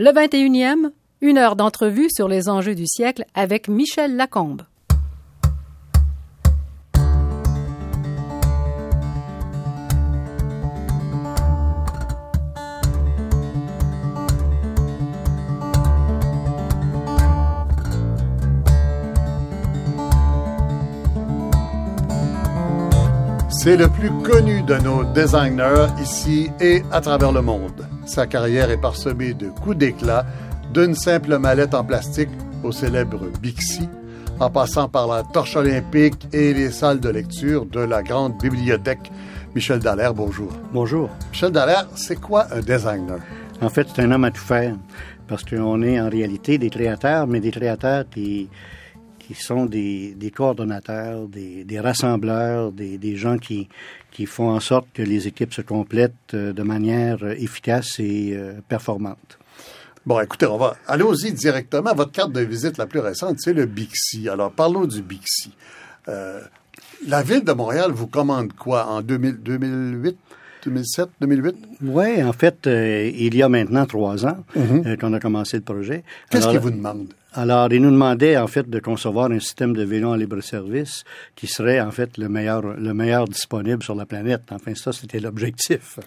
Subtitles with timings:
[0.00, 0.92] Le 21e,
[1.22, 4.62] une heure d'entrevue sur les enjeux du siècle avec Michel Lacombe.
[23.50, 27.97] C'est le plus connu de nos designers ici et à travers le monde.
[28.08, 30.24] Sa carrière est parsemée de coups d'éclat,
[30.72, 32.30] d'une simple mallette en plastique
[32.64, 33.86] au célèbre Bixi,
[34.40, 39.12] en passant par la torche olympique et les salles de lecture de la grande bibliothèque.
[39.54, 40.50] Michel Dallaire, bonjour.
[40.72, 41.10] Bonjour.
[41.32, 43.18] Michel Dallaire, c'est quoi un designer?
[43.60, 44.74] En fait, c'est un homme à tout faire,
[45.26, 48.48] parce qu'on est en réalité des créateurs, mais des créateurs qui
[49.28, 53.68] qui sont des, des coordonnateurs, des, des rassembleurs, des, des, gens qui,
[54.10, 58.54] qui font en sorte que les équipes se complètent euh, de manière efficace et euh,
[58.66, 59.38] performante.
[60.06, 61.94] Bon, écoutez, on va allons-y directement.
[61.94, 64.30] Votre carte de visite la plus récente, c'est le Bixi.
[64.30, 65.52] Alors, parlons du Bixi.
[66.08, 66.40] Euh,
[67.06, 70.16] la ville de Montréal vous commande quoi en 2000, 2008?
[70.64, 71.56] 2007, 2008?
[71.82, 74.86] Oui, en fait, euh, il y a maintenant trois ans mm -hmm.
[74.86, 76.02] euh, qu'on a commencé le projet.
[76.30, 77.12] Qu'est-ce qu'ils vous demandent?
[77.38, 81.04] Alors, ils nous demandaient, en fait, de concevoir un système de vélo en libre-service
[81.36, 84.42] qui serait, en fait, le meilleur, le meilleur disponible sur la planète.
[84.50, 86.00] Enfin, ça, c'était l'objectif.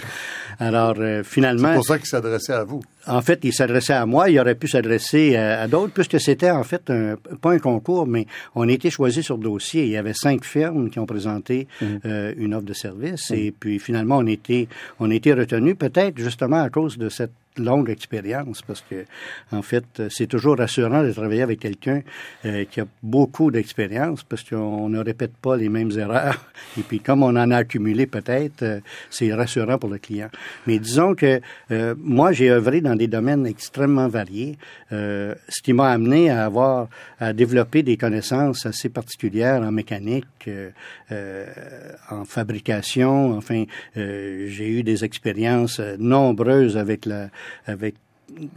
[0.59, 1.69] Alors, euh, finalement...
[1.69, 2.81] C'est pour ça qu'il s'adressait à vous.
[3.07, 4.29] En fait, il s'adressait à moi.
[4.29, 8.07] Il aurait pu s'adresser à, à d'autres, puisque c'était, en fait, un, pas un concours,
[8.07, 9.85] mais on a été choisi sur dossier.
[9.85, 11.85] Il y avait cinq firmes qui ont présenté mmh.
[12.05, 13.31] euh, une offre de service.
[13.31, 13.35] Mmh.
[13.35, 14.67] Et puis, finalement, on était,
[14.99, 19.05] on était retenus, peut-être, justement, à cause de cette longue expérience parce que
[19.51, 22.01] en fait c'est toujours rassurant de travailler avec quelqu'un
[22.45, 26.45] euh, qui a beaucoup d'expérience parce qu'on ne répète pas les mêmes erreurs
[26.77, 30.29] et puis comme on en a accumulé peut-être euh, c'est rassurant pour le client
[30.65, 34.57] mais disons que euh, moi j'ai œuvré dans des domaines extrêmement variés.
[34.91, 36.87] Euh, ce qui m'a amené à avoir
[37.19, 40.49] à développer des connaissances assez particulières en mécanique
[42.09, 43.35] en fabrication.
[43.37, 43.65] Enfin
[43.95, 47.29] j'ai eu des expériences nombreuses avec la
[47.65, 47.95] avec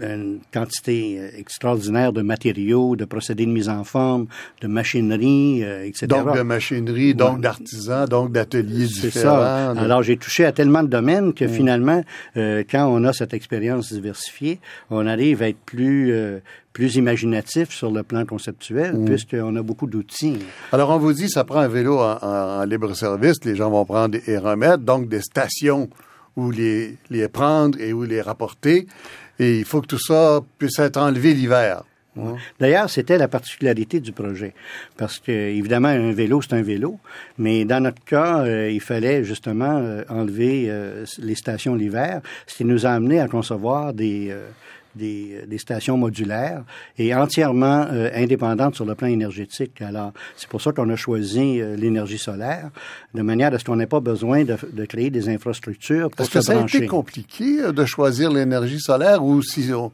[0.01, 4.27] une quantité extraordinaire de matériaux, de procédés de mise en forme,
[4.61, 6.07] de machinerie, euh, etc.
[6.07, 9.41] Donc de machinerie, donc d'artisans, donc d'ateliers différents.
[9.41, 9.75] Ça.
[9.75, 9.81] De...
[9.81, 11.49] Alors j'ai touché à tellement de domaines que mmh.
[11.49, 12.05] finalement,
[12.37, 16.41] euh, quand on a cette expérience diversifiée, on arrive à être plus euh,
[16.73, 19.05] plus imaginatif sur le plan conceptuel, mmh.
[19.05, 20.39] puisqu'on a beaucoup d'outils.
[20.73, 23.85] Alors, on vous dit, ça prend un vélo en, en, en libre-service, les gens vont
[23.85, 25.89] prendre et remettre, donc des stations
[26.37, 28.87] où les, les prendre et où les rapporter.
[29.39, 31.83] Et il faut que tout ça puisse être enlevé l'hiver.
[32.61, 34.55] D'ailleurs, c'était la particularité du projet.
[34.97, 36.99] Parce que, évidemment, un vélo, c'est un vélo.
[37.39, 42.57] Mais dans notre cas, euh, il fallait justement euh, enlever euh, les stations l'hiver, ce
[42.57, 44.35] qui nous a amené à concevoir des,
[44.95, 46.63] des, des, stations modulaires
[46.99, 49.81] et entièrement euh, indépendantes sur le plan énergétique.
[49.83, 52.71] Alors, c'est pour ça qu'on a choisi euh, l'énergie solaire,
[53.15, 56.31] de manière à ce qu'on n'ait pas besoin de, de, créer des infrastructures pour Est-ce
[56.31, 56.79] que ça brancher.
[56.79, 59.93] a été compliqué euh, de choisir l'énergie solaire ou si on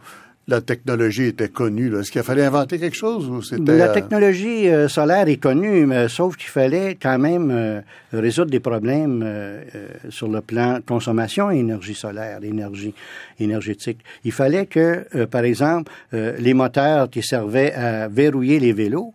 [0.50, 1.96] la technologie était connue.
[1.96, 6.08] Est-ce qu'il fallait inventer quelque chose ou c'était La technologie euh, solaire est connue, mais,
[6.08, 7.80] sauf qu'il fallait quand même euh,
[8.12, 9.62] résoudre des problèmes euh,
[10.08, 12.94] sur le plan consommation et énergie solaire, énergie
[13.38, 14.00] énergétique.
[14.24, 19.14] Il fallait que, par exemple, les moteurs qui servaient à verrouiller les vélos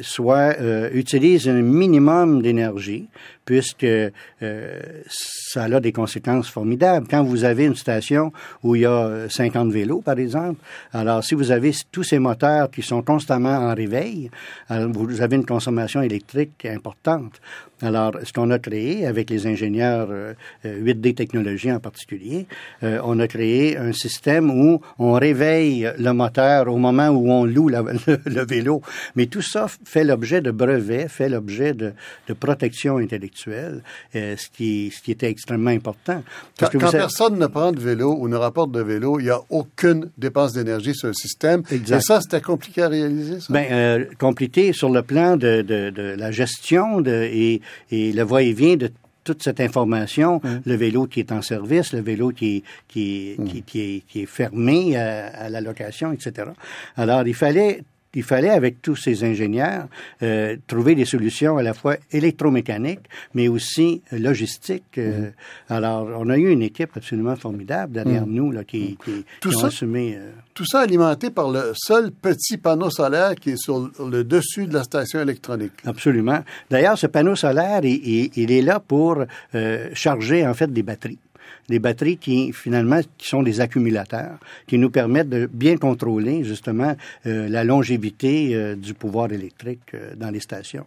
[0.00, 0.54] soient
[0.94, 3.08] utilisent un minimum d'énergie
[3.44, 7.06] puisque euh, ça a des conséquences formidables.
[7.08, 8.32] Quand vous avez une station
[8.62, 10.60] où il y a 50 vélos, par exemple,
[10.92, 14.30] alors si vous avez tous ces moteurs qui sont constamment en réveil,
[14.70, 17.40] vous avez une consommation électrique importante.
[17.82, 20.32] Alors, ce qu'on a créé avec les ingénieurs euh,
[20.64, 22.46] 8D Technologies en particulier,
[22.82, 27.44] euh, on a créé un système où on réveille le moteur au moment où on
[27.44, 28.80] loue le, vélo.
[29.16, 31.92] Mais tout ça fait l'objet de brevets, fait l'objet de,
[32.38, 36.22] protection intellectuelle, euh, ce, qui, ce qui était extrêmement important.
[36.58, 36.98] Parce quand, que quand avez...
[36.98, 40.52] personne ne prend de vélo ou ne rapporte de vélo, il n'y a aucune dépense
[40.52, 41.62] d'énergie sur le système.
[41.70, 41.98] Exact.
[41.98, 43.52] Et ça, c'était compliqué à réaliser, ça?
[43.52, 47.60] Bien, euh, compliqué sur le plan de, de, de la gestion de, et
[47.90, 48.90] et le va-et-vient de
[49.24, 50.48] toute cette information, mmh.
[50.66, 53.44] le vélo qui est en service, le vélo qui, qui, mmh.
[53.44, 56.48] qui, qui, est, qui est fermé à, à, la location, etc.
[56.96, 57.82] Alors, il fallait
[58.16, 59.86] il fallait, avec tous ces ingénieurs,
[60.22, 64.98] euh, trouver des solutions à la fois électromécaniques, mais aussi logistiques.
[64.98, 65.72] Euh, mmh.
[65.72, 68.32] Alors, on a eu une équipe absolument formidable derrière mmh.
[68.32, 70.16] nous là, qui, qui, tout qui ça, ont assumé.
[70.16, 70.30] Euh...
[70.54, 74.74] Tout ça alimenté par le seul petit panneau solaire qui est sur le dessus de
[74.74, 75.72] la station électronique.
[75.84, 76.40] Absolument.
[76.70, 79.24] D'ailleurs, ce panneau solaire, il, il, il est là pour
[79.54, 81.18] euh, charger en fait des batteries.
[81.68, 86.94] Des batteries qui, finalement, qui sont des accumulateurs, qui nous permettent de bien contrôler, justement,
[87.26, 90.86] euh, la longévité euh, du pouvoir électrique euh, dans les stations.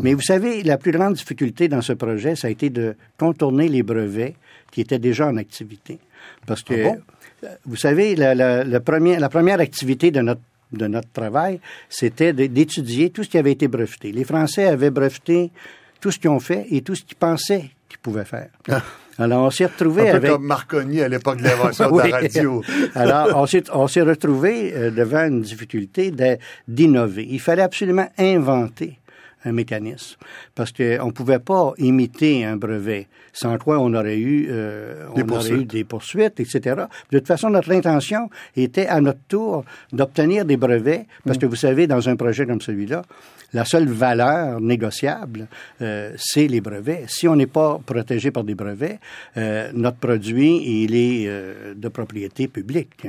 [0.00, 3.68] Mais vous savez, la plus grande difficulté dans ce projet, ça a été de contourner
[3.68, 4.34] les brevets
[4.72, 5.98] qui étaient déjà en activité.
[6.46, 6.90] Parce que, Ah
[7.42, 7.48] bon?
[7.66, 10.40] vous savez, la, la, la première, la première activité de notre
[10.72, 14.12] de notre travail, c'était d'étudier tout ce qui avait été breveté.
[14.12, 15.50] Les Français avaient breveté
[15.98, 18.50] tout ce qu'ils ont fait et tout ce qu'ils pensaient qu'ils pouvaient faire.
[19.18, 20.30] Alors, on s'est Un retrouvé peu avec...
[20.30, 22.04] comme Marconi à l'époque de l'invention Oui.
[22.04, 22.62] de la radio.
[22.94, 26.12] Alors, on s'est, on s'est retrouvé euh, devant une difficulté
[26.68, 27.26] d'innover.
[27.28, 28.98] Il fallait absolument inventer
[29.44, 30.16] un mécanisme
[30.54, 35.22] parce qu'on ne pouvait pas imiter un brevet, sans quoi on aurait eu, euh, Des
[35.22, 35.70] on aurait eu poursuites.
[35.70, 36.60] des poursuites, etc.
[37.12, 41.54] De toute façon, notre intention était à notre tour d'obtenir des brevets, parce que vous
[41.54, 43.02] savez, dans un projet comme celui-là,
[43.54, 45.46] la seule valeur négociable,
[45.80, 47.04] euh, c'est les brevets.
[47.08, 48.98] Si on n'est pas protégé par des brevets,
[49.36, 53.06] euh, notre produit, il est euh, de propriété publique.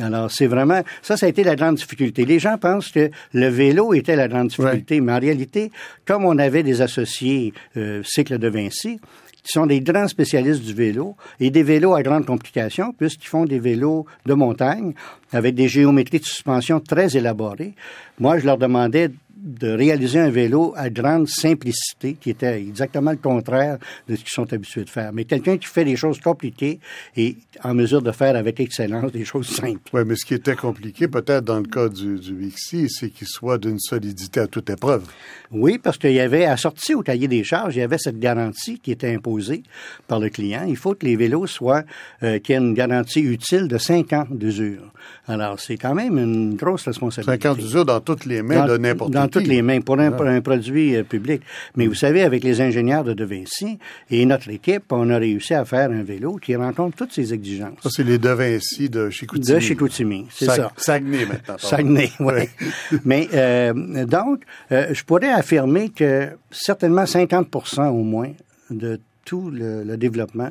[0.00, 0.82] Alors, c'est vraiment...
[1.02, 2.24] Ça, ça a été la grande difficulté.
[2.24, 5.70] Les gens pensent que le vélo était la grande difficulté, mais en réalité,
[6.04, 9.00] comme on avait des associés euh, cycle de Vinci,
[9.48, 13.46] qui sont des grands spécialistes du vélo et des vélos à grande complication, puisqu'ils font
[13.46, 14.92] des vélos de montagne
[15.32, 17.74] avec des géométries de suspension très élaborées.
[18.18, 23.16] Moi, je leur demandais de réaliser un vélo à grande simplicité, qui était exactement le
[23.16, 23.78] contraire
[24.08, 25.12] de ce qu'ils sont habitués de faire.
[25.12, 26.80] Mais quelqu'un qui fait des choses compliquées
[27.16, 29.80] et en mesure de faire avec excellence des choses simples.
[29.92, 33.28] Oui, mais ce qui était compliqué, peut-être dans le cas du, du Bixi, c'est qu'il
[33.28, 35.04] soit d'une solidité à toute épreuve.
[35.50, 38.80] Oui, parce qu'il y avait, assorti au cahier des charges, il y avait cette garantie
[38.80, 39.62] qui était imposée
[40.08, 40.64] par le client.
[40.66, 41.84] Il faut que les vélos soient,
[42.22, 44.92] euh, qu'il y ait une garantie utile de 5 ans d'usure.
[45.28, 47.32] Alors, c'est quand même une grosse responsabilité.
[47.48, 49.18] 50 d'usure dans toutes les mains de n'importe qui.
[49.18, 51.42] dans toutes les mains, pour un, pour un produit euh, public.
[51.76, 53.78] Mais vous savez, avec les ingénieurs de De Vinci
[54.10, 57.78] et notre équipe, on a réussi à faire un vélo qui rencontre toutes ces exigences.
[57.82, 59.54] Ça, c'est les De Vinci de Chicoutimi.
[59.54, 60.72] De Chicoutimi, c'est Sag- ça.
[60.76, 61.56] Saguenay, maintenant.
[61.58, 62.48] Saguenay, oui.
[63.04, 64.42] Mais euh, donc,
[64.72, 68.32] euh, je pourrais affirmer que certainement 50% au moins
[68.70, 68.98] de
[69.28, 70.50] tout le, le développement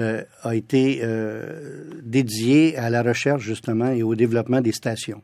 [0.00, 5.22] euh, a été euh, dédié à la recherche justement et au développement des stations.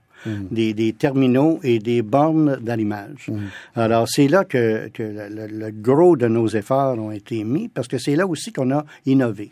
[0.51, 3.31] Des, des terminaux et des bornes d'allumage.
[3.77, 7.69] Alors, c'est là que, que le, le- le gros de nos efforts ont été mis,
[7.69, 9.51] parce que c'est là aussi qu'on a innové.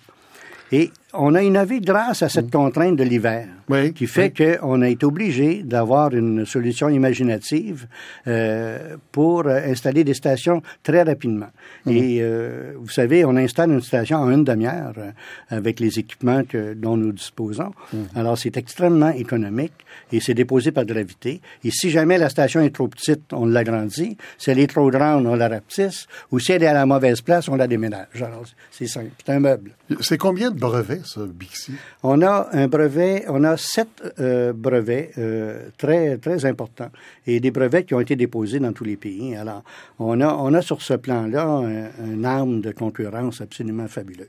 [0.73, 4.89] Et on a innové grâce à cette contrainte de l'hiver, Oui, qui fait qu'on a
[4.89, 7.87] été obligé d'avoir une solution imaginative
[8.27, 11.51] euh, pour installer des stations très rapidement.
[11.87, 15.11] Et euh, vous savez, on installe une station en une demi-heure euh,
[15.49, 17.73] avec les équipements que, dont nous disposons.
[18.15, 19.73] Alors, c'est extrêmement économique
[20.13, 21.41] et c'est déposé par gravité.
[21.65, 24.17] Et si jamais la station est trop petite, on l'agrandit.
[24.39, 26.07] Si elle est trop grande, on la rapetisse.
[26.33, 28.23] Ou si elle est à la mauvaise place, on la déménage.
[28.23, 29.11] Alors, c'est simple.
[29.25, 29.73] C'est un meuble.
[30.01, 31.73] C'est combien de brevets, ça, Bixi?
[32.03, 36.91] On a un brevet, on a sept euh, brevets euh, très très importants
[37.27, 39.37] et des brevets qui ont été déposés dans tous les pays.
[39.37, 39.63] Alors,
[39.99, 44.29] on a on a sur ce plan-là un, un arme de concurrence absolument fabuleuse.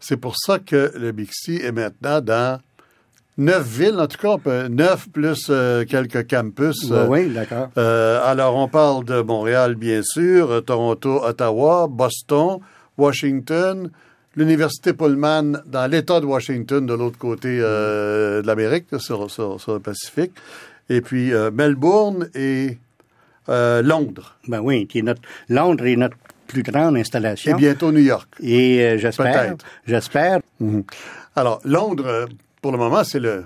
[0.00, 2.60] C'est pour ça que le Bixi est maintenant dans
[3.38, 6.76] neuf villes, en tout cas, peut- neuf plus euh, quelques campus.
[6.84, 7.68] Oui, euh, oui, d'accord.
[7.76, 12.60] euh, alors, on parle de Montréal, bien sûr, Toronto, Ottawa, Boston,
[12.96, 13.90] Washington,
[14.36, 19.74] l'Université Pullman dans l'État de Washington, de l'autre côté euh, de l'Amérique, sur, sur- sur
[19.74, 20.32] le Pacifique,
[20.88, 22.78] et puis euh, Melbourne et
[23.48, 26.16] euh, Londres, Ben oui, qui est notre Londres est notre
[26.46, 27.56] plus grande et installation.
[27.56, 28.28] bientôt New York.
[28.40, 30.40] Et j'espère, j'espère.
[31.34, 32.26] Alors, Londres,
[32.62, 33.44] pour le moment, c'est le,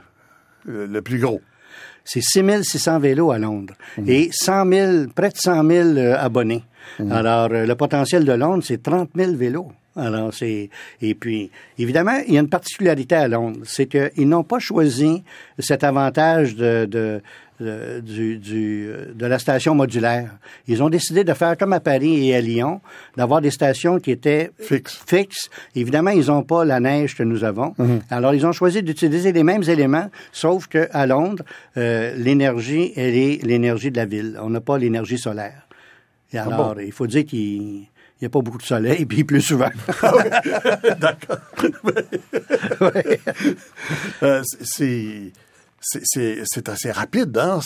[0.66, 1.40] le, plus gros.
[2.04, 3.74] C'est 6600 vélos à Londres
[4.06, 6.64] et 100 000, près de 100 000 euh, abonnés.
[7.10, 9.72] Alors, euh, le potentiel de Londres, c'est 30 000 vélos.
[9.96, 10.70] Alors, c'est.
[11.02, 15.22] Et puis, évidemment, il y a une particularité à Londres, c'est qu'ils n'ont pas choisi
[15.58, 17.20] cet avantage de, de,
[17.58, 20.30] de- du, du, de la station modulaire.
[20.68, 22.80] Ils ont décidé de faire comme à Paris et à Lyon,
[23.16, 25.02] d'avoir des stations qui étaient Fixe.
[25.06, 25.50] fixes.
[25.74, 27.74] Évidemment, ils n'ont pas la neige que nous avons.
[28.10, 31.42] Alors, ils ont choisi d'utiliser les mêmes éléments, sauf que à Londres,
[31.76, 34.38] euh, l'énergie, elle est l'énergie de la ville.
[34.40, 35.66] On n'a pas l'énergie solaire.
[36.32, 37.24] Et alors, il faut dire
[38.20, 39.70] qu'il n'y a pas beaucoup de soleil, puis plus souvent.
[44.22, 45.32] Euh, c'est-
[46.68, 47.60] assez rapide, hein?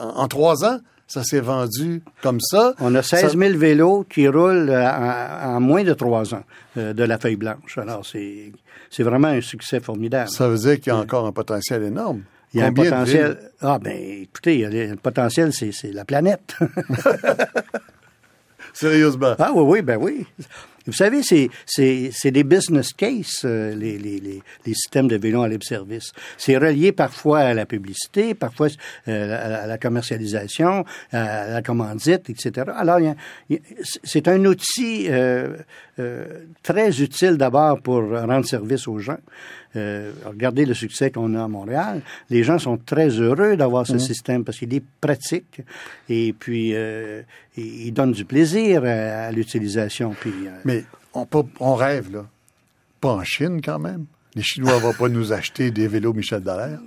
[0.00, 2.74] En, en trois ans, ça s'est vendu comme ça.
[2.80, 6.42] On a 16 Ça- 000 vélos qui roulent euh, en, en moins de trois ans
[6.76, 7.78] euh, de la feuille blanche.
[7.78, 10.28] Alors, c'est vraiment un succès formidable.
[10.30, 12.22] Ça veut dire qu'il y a encore un potentiel énorme.
[12.54, 13.38] Il y a Combien un potentiel.
[13.60, 16.56] Ah, ben, écoutez, il y a le potentiel, c'est la planète.
[18.78, 19.34] Sérieusement.
[19.40, 20.24] Ah oui, oui, ben oui.
[20.86, 25.16] Vous savez, c'est, c'est, c'est des business cases, euh, les, les, les, les, systèmes de
[25.16, 26.12] vélo en libre service.
[26.38, 28.68] C'est relié parfois à la publicité, parfois
[29.08, 32.70] euh, à, la commercialisation, à la commandite, etc.
[32.74, 33.00] Alors,
[34.04, 35.56] c'est un outil euh,
[35.98, 39.18] euh, très utile d'abord pour rendre service aux gens.
[39.76, 42.02] Euh, regardez le succès qu'on a à Montréal.
[42.30, 43.98] Les gens sont très heureux d'avoir ce mmh.
[43.98, 45.60] système parce qu'il est pratique
[46.08, 47.22] et puis euh,
[47.56, 50.14] il donne du plaisir à, l'utilisation.
[50.18, 50.84] Puis, euh, Mais
[51.14, 51.26] on,
[51.60, 52.26] on rêve, là.
[53.00, 54.06] Pas en Chine, quand même.
[54.34, 56.80] Les Chinois ne vont pas nous acheter des vélos Michel Dallaire.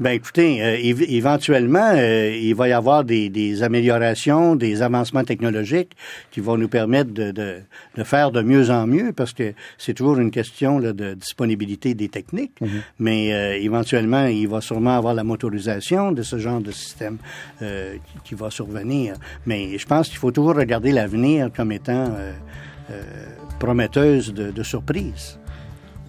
[0.00, 5.94] Ben écoutez, euh, éventuellement, euh, il va y avoir des, des, améliorations, des avancements technologiques
[6.30, 7.56] qui vont nous permettre de, de,
[7.96, 11.92] de faire de mieux en mieux, parce que c'est toujours une question là, de disponibilité
[11.92, 12.58] des techniques.
[12.62, 12.68] Mhm.
[12.98, 17.18] Mais euh, éventuellement, il va sûrement avoir la motorisation de ce genre de système
[17.58, 17.64] qui,
[18.24, 19.16] qui, va survenir.
[19.44, 22.16] Mais je pense qu'il faut toujours regarder l'avenir comme étant
[23.58, 25.39] prometteuse de, de surprises.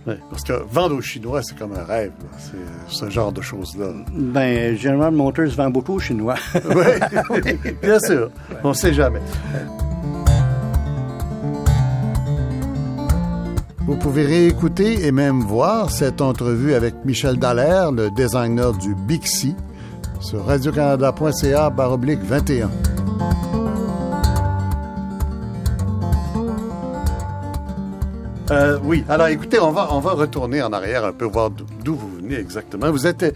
[0.05, 2.11] Parce que vendre aux Chinois, c'est comme un rêve.
[2.37, 3.87] C'est ce genre de choses-là.
[4.13, 6.35] Ben, General Motors vend beaucoup aux Chinois.
[6.65, 7.41] oui,
[7.81, 8.31] bien sûr.
[8.63, 9.21] On ne sait jamais.
[13.85, 19.55] Vous pouvez réécouter et même voir cette entrevue avec Michel Dallaire, le designer du Bixi,
[20.19, 22.69] sur radiocanada.ca baroblique 21.
[28.51, 29.03] Euh, oui.
[29.07, 32.35] Alors, écoutez, on va, on va retourner en arrière un peu, voir d'où vous venez
[32.35, 32.91] exactement.
[32.91, 33.33] Vous êtes,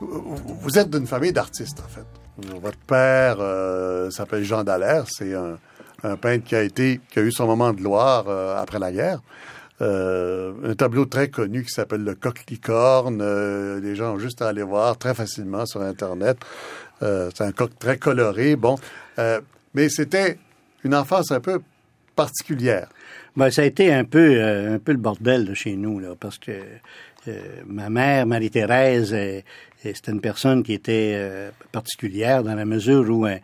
[0.00, 2.04] vous êtes d'une famille d'artistes, en fait.
[2.60, 5.04] Votre père euh, s'appelle Jean Dallaire.
[5.08, 5.56] C'est un,
[6.02, 8.90] un, peintre qui a été, qui a eu son moment de gloire euh, après la
[8.90, 9.20] guerre.
[9.80, 13.22] un tableau très connu qui s'appelle le coq licorne.
[13.80, 16.38] les gens ont juste à aller voir très facilement sur Internet.
[17.00, 18.56] c'est un coq très coloré.
[18.56, 18.76] Bon,
[19.74, 20.38] mais c'était
[20.82, 21.60] une enfance un peu
[22.16, 22.88] particulière.
[23.36, 26.14] Ben, ça a été un peu, euh, un peu le bordel de chez nous, là,
[26.18, 26.52] parce que
[27.28, 29.14] euh, ma mère, Marie-Thérèse,
[29.82, 33.40] c'était une personne qui était euh, particulière dans la mesure où elle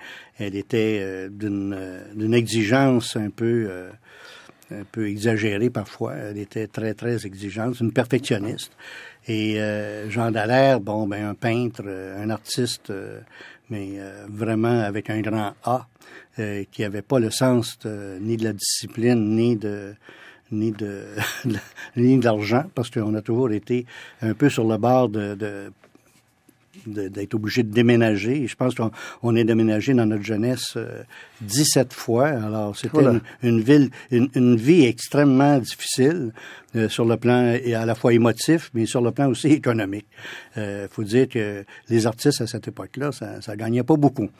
[0.56, 3.70] était d'une exigence un peu
[4.70, 6.14] un peu exagérée parfois.
[6.14, 8.72] Elle était très, très exigeante, une perfectionniste.
[9.28, 9.58] Et
[10.08, 12.92] Jean Dallaire, bon, ben, un peintre, un artiste,
[13.68, 15.86] mais vraiment avec un grand A.
[16.38, 19.94] Euh, qui n'avait pas le sens ni de la discipline, ni de
[20.50, 21.04] ni de
[21.96, 23.84] ni d'argent, parce qu'on a toujours été
[24.22, 25.72] un peu sur le bord de, de
[26.86, 28.46] d'être obligé de déménager.
[28.46, 30.78] Je pense qu'on est déménagé dans notre jeunesse
[31.42, 32.28] 17 euh, fois.
[32.28, 33.04] Alors, c'était
[33.42, 36.32] une, ville, une, vie extrêmement difficile.
[36.74, 40.06] Euh, sur le plan et à la fois émotif, mais sur le plan aussi économique.
[40.56, 44.30] Il euh, faut dire que les artistes à cette époque-là, ça, ça gagnait pas beaucoup.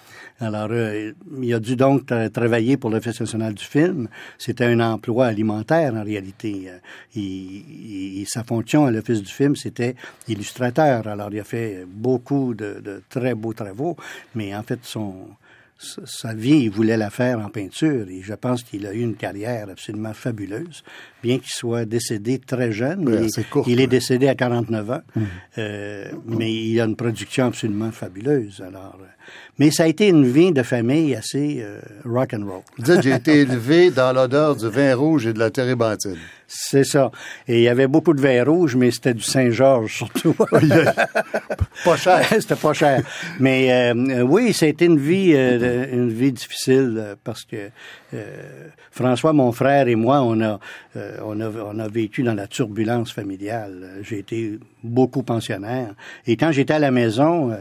[0.40, 4.08] Alors, euh, il a dû donc travailler pour l'Office national du film.
[4.38, 6.70] C'était un emploi alimentaire en réalité.
[7.14, 9.94] Il, sa fonction à l'Office du film, c'était
[10.26, 11.06] illustrateur.
[11.06, 13.94] Alors, il a fait beaucoup de, de très beaux travaux,
[14.34, 15.26] mais en fait, son
[15.82, 19.16] sa vie, il voulait la faire en peinture et je pense qu'il a eu une
[19.16, 20.82] carrière absolument fabuleuse,
[21.22, 23.28] bien qu'il soit décédé très jeune.
[23.66, 25.20] il, est décédé à 49 ans, mmh.
[25.58, 28.62] euh, mais il a une production absolument fabuleuse.
[28.66, 29.06] Alors, euh,
[29.58, 33.00] mais ça a été une vie de famille assez euh, rock and roll.
[33.02, 36.16] J'ai été élevé dans l'odeur du vin rouge et de la térébenthine.
[36.48, 37.10] C'est ça.
[37.48, 40.34] Et il y avait beaucoup de vin rouge, mais c'était du Saint-Georges surtout.
[41.84, 42.26] pas cher.
[42.30, 43.02] c'était pas cher.
[43.40, 47.70] Mais euh, oui, ça a été une vie, euh, une vie difficile parce que
[48.90, 50.58] François, mon frère et moi, on a,
[51.24, 54.00] on a, on a vécu dans la turbulence familiale.
[54.02, 55.94] J'ai été beaucoup pensionnaire.
[56.26, 57.56] Et quand j'étais à la maison,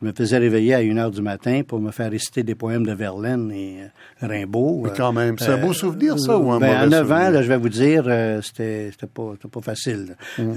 [0.00, 2.84] je me faisais réveiller à 1 heure du matin pour me faire réciter des poèmes
[2.84, 4.82] de Verlaine et euh, Rimbaud.
[4.84, 7.30] Mais quand même, c'est un beau euh, souvenir, ça, ou un ben, À 9 ans,
[7.30, 10.16] là, je vais vous dire, euh, c'était, pas, pas facile.
[10.36, 10.52] Mmh.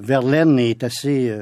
[0.00, 1.32] Verlaine est assez,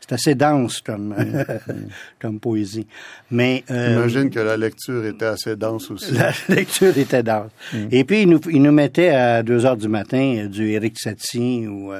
[0.00, 1.44] c'est assez dense comme, mmh.
[2.20, 2.86] comme poésie.
[3.30, 6.14] Mais, J'imagine que la lecture était assez dense aussi.
[6.14, 7.50] La lecture était dense.
[7.72, 7.78] Mmh.
[7.90, 11.66] Et puis, il nous, il nous mettait à 2 heures du matin du Éric Satie
[11.66, 11.92] ou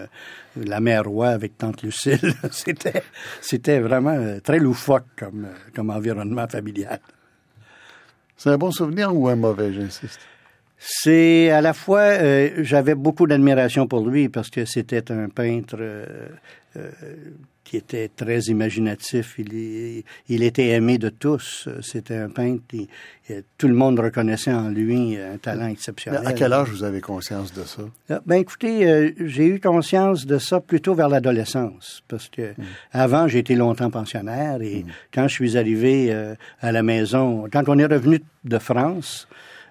[0.57, 2.35] la mère roi avec tante Lucille.
[2.51, 3.03] c'était,
[3.41, 7.01] c'était vraiment euh, très loufoque comme, euh, comme environnement familial.
[8.37, 10.21] C'est un bon souvenir ou un mauvais, j'insiste?
[10.87, 15.79] C'est à la fois, euh, j'avais beaucoup d'admiration pour lui parce que c'était un peintre
[17.63, 19.37] qui était très imaginatif.
[19.39, 21.69] Il, il était aimé de tous.
[21.81, 22.63] C'était un peintre.
[22.69, 22.89] qui
[23.57, 26.27] tout le monde reconnaissait en lui un talent exceptionnel.
[26.27, 27.83] À quel âge vous avez conscience de ça?
[28.11, 32.65] Ah, ben écoutez, euh, j'ai eu conscience de ça plutôt vers l'adolescence, parce que hmm.
[32.93, 34.89] avant j'ai été longtemps pensionnaire et hmm.
[35.13, 39.27] quand je suis arrivé euh, à la maison, quand on est revenu de France,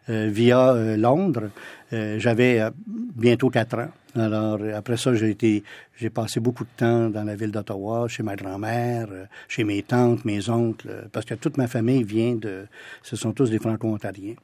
[0.08, 1.50] via Londres.
[1.92, 3.90] J'avais bientôt quatre ans.
[4.16, 5.64] Alors, après ça, j'ai été,
[5.96, 9.08] j'ai passé beaucoup de temps dans la ville d'Ottawa, chez ma grand-mère,
[9.48, 12.66] chez mes tantes, mes oncles, parce que toute ma famille vient de,
[13.02, 14.36] ce sont tous des franco-ontariens.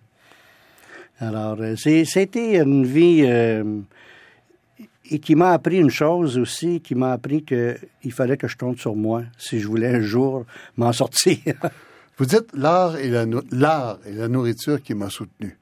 [1.20, 3.26] Alors, c'était une vie
[5.12, 8.80] et qui m'a appris une chose aussi, qui m'a appris qu'il fallait que je compte
[8.80, 10.46] sur moi si je voulais un jour
[10.78, 11.38] m'en sortir.
[12.20, 15.58] Vous dites l'art et la, l'art et la nourriture qui m'a soutenu.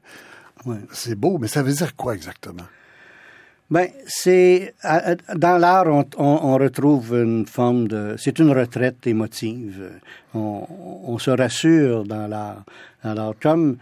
[0.91, 2.67] C'est beau, mais ça veut dire quoi exactement?
[3.69, 4.73] Ben, c'est
[5.35, 5.85] dans l'art,
[6.17, 9.91] on, retrouve une forme de, c'est une retraite émotive.
[10.33, 10.67] On,
[11.05, 12.63] on se rassure dans l'art.
[13.03, 13.77] Alors, comme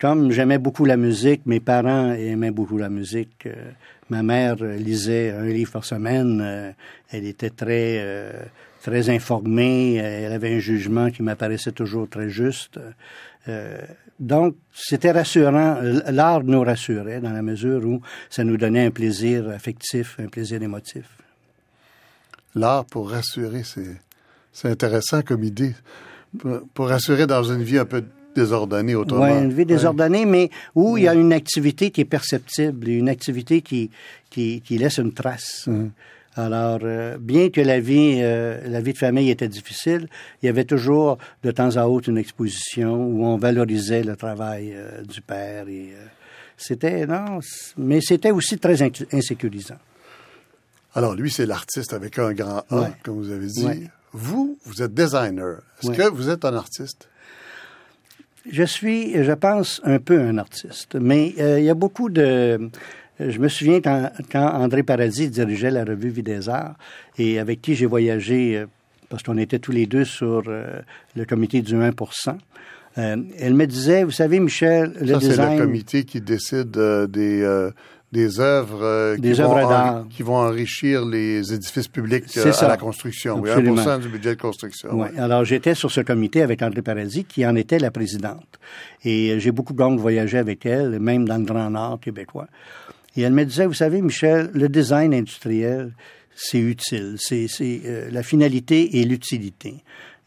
[0.00, 3.44] comme j'aimais beaucoup la musique, mes parents aimaient beaucoup la musique.
[3.44, 3.70] Euh,
[4.08, 6.40] ma mère lisait un livre par semaine.
[6.42, 6.72] Euh,
[7.10, 8.32] elle était très, euh,
[8.82, 9.96] très informée.
[9.96, 12.78] Elle avait un jugement qui m'apparaissait toujours très juste.
[14.18, 15.78] donc, c'était rassurant.
[16.08, 20.62] L'art nous rassurait dans la mesure où ça nous donnait un plaisir affectif, un plaisir
[20.62, 21.06] émotif.
[22.54, 23.62] L'art pour rassurer,
[24.52, 25.74] c'est intéressant comme idée.
[26.38, 29.24] Pour, pour rassurer dans une vie un peu désordonnée autrement.
[29.24, 33.08] Oui, une vie désordonnée, mais où il y a une activité qui est perceptible, une
[33.08, 33.90] activité qui,
[34.30, 35.68] qui, laisse une trace.
[36.40, 40.08] Alors, euh, bien que la vie, euh, la vie de famille était difficile,
[40.42, 44.72] il y avait toujours de temps à autre une exposition où on valorisait le travail
[44.74, 45.68] euh, du père.
[45.68, 45.92] Et
[46.56, 47.40] c'était non,
[47.76, 48.82] mais c'était aussi très
[49.12, 49.78] insécurisant.
[50.94, 53.88] Alors, lui, c'est l'artiste avec un grand A, comme vous avez dit.
[54.12, 55.58] Vous, vous êtes designer.
[55.82, 57.08] Est-ce que vous êtes un artiste?
[58.50, 62.70] Je suis, je pense, un peu un artiste, mais il y a beaucoup de...
[63.28, 66.74] Je me souviens quand, André Paradis dirigeait la revue Vie des Arts
[67.18, 68.66] et avec qui j'ai voyagé, euh,
[69.08, 70.80] parce qu'on était tous les deux sur euh,
[71.16, 71.92] le comité du 1
[72.96, 77.70] elle me disait, vous savez, Michel, le Ça, c'est le comité qui décide des
[78.12, 83.38] des œuvres euh, qui, vont qui, vont enrichir les édifices publics euh, à la construction.
[83.38, 84.90] Oui, 1% du budget de construction.
[84.92, 85.08] Oui.
[85.16, 88.58] Alors, j'étais sur ce comité avec André Paradis, qui en était la présidente.
[89.04, 92.48] Et euh, j'ai beaucoup de voyager avec elle, même dans le Grand Nord québécois.
[93.16, 95.92] Et elle me disait, vous savez, Michel, le design industriel,
[96.34, 97.16] c'est utile.
[97.18, 97.48] C'est
[98.10, 99.82] la finalité et l'utilité.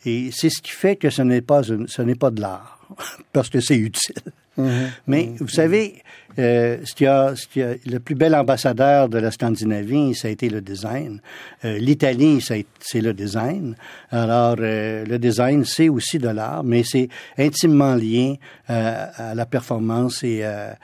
[0.06, 2.88] Et c'est ce qui fait que ce n'est pas, ce n'est pas de l'art,
[3.34, 4.16] parce que c'est utile.
[4.58, 4.92] Mhm.
[5.08, 6.04] Mais vous savez,
[6.38, 10.28] euh, ce, qui a, ce qui a, le plus bel ambassadeur de la Scandinavie, ça
[10.28, 11.22] a été le design.
[11.66, 13.76] Euh, L'Italie, c'est le design.
[14.12, 19.46] Alors, euh, le design, c'est aussi de l'art, mais c'est intimement lié euh, à la
[19.46, 20.78] performance et à,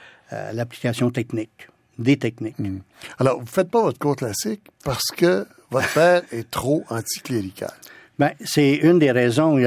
[0.54, 1.68] l'application technique,
[2.00, 2.58] des techniques.
[2.58, 2.82] Mhm.
[3.20, 7.72] Alors, vous faites pas votre cours classique parce que votre père est trop anticlérical.
[8.18, 9.58] Ben, c'est une des raisons.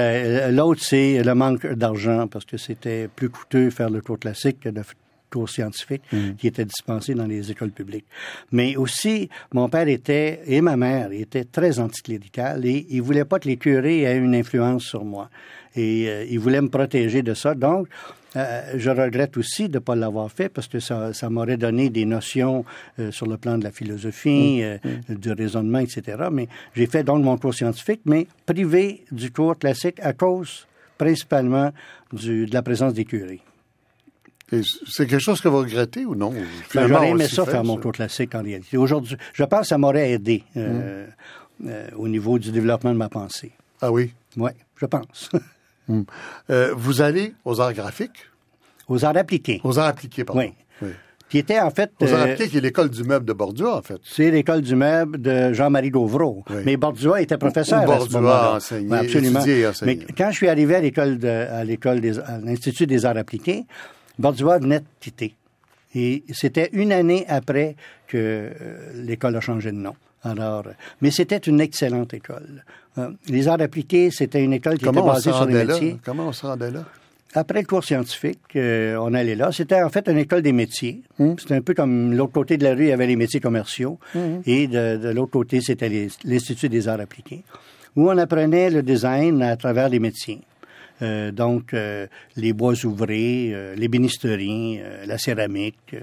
[0.50, 4.68] L'autre, c'est le manque d'argent, parce que c'était plus coûteux faire le cours classique que
[4.68, 4.82] le
[5.30, 6.32] cours scientifique mm.
[6.38, 8.04] qui était dispensé dans les écoles publiques.
[8.50, 13.38] Mais aussi, mon père était, et ma mère, étaient très anticlérical et ils voulaient pas
[13.38, 15.30] que les curés aient une influence sur moi.
[15.74, 17.54] Et euh, ils voulaient me protéger de ça.
[17.54, 17.88] Donc,
[18.36, 21.90] euh, je regrette aussi de ne pas l'avoir fait parce que ça, ça m'aurait donné
[21.90, 22.64] des notions
[22.98, 24.62] euh, sur le plan de la philosophie, mm.
[24.62, 25.14] Euh, mm.
[25.16, 26.24] du raisonnement, etc.
[26.30, 31.72] Mais j'ai fait donc mon cours scientifique, mais privé du cours classique à cause principalement
[32.12, 33.40] du, de la présence des curés.
[34.86, 36.30] C'est quelque chose que vous regrettez ou non?
[36.74, 38.76] Ben, J'aurais aimé ça faire mon cours classique en réalité.
[38.76, 41.70] Aujourd'hui, je pense que ça m'aurait aidé mm.
[41.96, 43.52] au niveau du développement de ma pensée.
[43.80, 44.12] Ah oui?
[44.36, 45.30] Oui, je pense.
[45.88, 46.02] Hmm.
[46.50, 48.28] Euh, vous allez aux arts graphiques?
[48.88, 49.60] Aux arts appliqués.
[49.64, 50.42] Aux arts appliqués, pardon.
[50.80, 50.88] Oui.
[51.28, 51.90] Qui était en fait.
[52.00, 53.98] Aux arts euh, appliqués, qui est l'école du meuble de Bordua, en fait.
[54.04, 56.44] C'est l'école du meuble de Jean-Marie Gauvreau.
[56.64, 57.84] Mais Bordua était professeur.
[57.86, 59.40] Bordua enseignait, absolument.
[59.82, 63.16] Mais quand je suis arrivé à l'école de, à l'école des, à l'Institut des arts
[63.16, 63.64] appliqués,
[64.18, 65.34] Bordua venait de quitter.
[65.94, 69.94] Et c'était une année après que euh, l'école a changé de nom.
[70.22, 70.64] Alors,
[71.00, 72.64] mais c'était une excellente école.
[72.98, 75.96] Euh, les arts appliqués, c'était une école qui était basée sur les métiers.
[76.04, 76.84] Comment on se rendait là?
[77.34, 79.50] Après le cours scientifique, euh, on allait là.
[79.52, 81.02] C'était en fait une école des métiers.
[81.18, 81.38] Hum.
[81.38, 83.98] C'était un peu comme l'autre côté de la rue, il y avait les métiers commerciaux.
[84.14, 84.42] Hum.
[84.44, 87.42] Et de, l'autre côté, c'était l'Institut des arts appliqués,
[87.96, 90.42] où on apprenait le design à travers les métiers.
[91.00, 91.74] Euh, donc,
[92.36, 95.96] les bois ouvrés, l'ébénisterie, la céramique,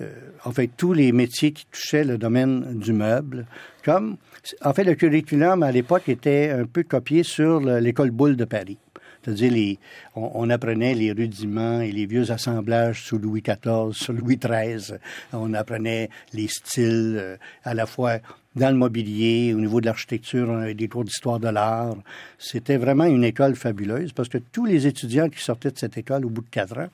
[0.00, 0.10] euh,
[0.44, 3.46] en fait, tous les métiers qui touchaient le domaine du meuble.
[3.84, 4.16] Comme,
[4.62, 8.78] en fait, le curriculum à l'époque était un peu copié sur l'école Boulle de Paris.
[9.24, 9.76] C'est-à-dire,
[10.14, 14.98] on, apprenait les rudiments et les vieux assemblages sous Louis XIV, sous Louis XIII.
[15.32, 18.18] On apprenait les styles euh, à la fois
[18.54, 21.96] dans le mobilier, au niveau de l'architecture, on avait des cours d'histoire de l'art.
[22.38, 26.24] C'était vraiment une école fabuleuse parce que tous les étudiants qui sortaient de cette école
[26.24, 26.88] au bout de quatre ans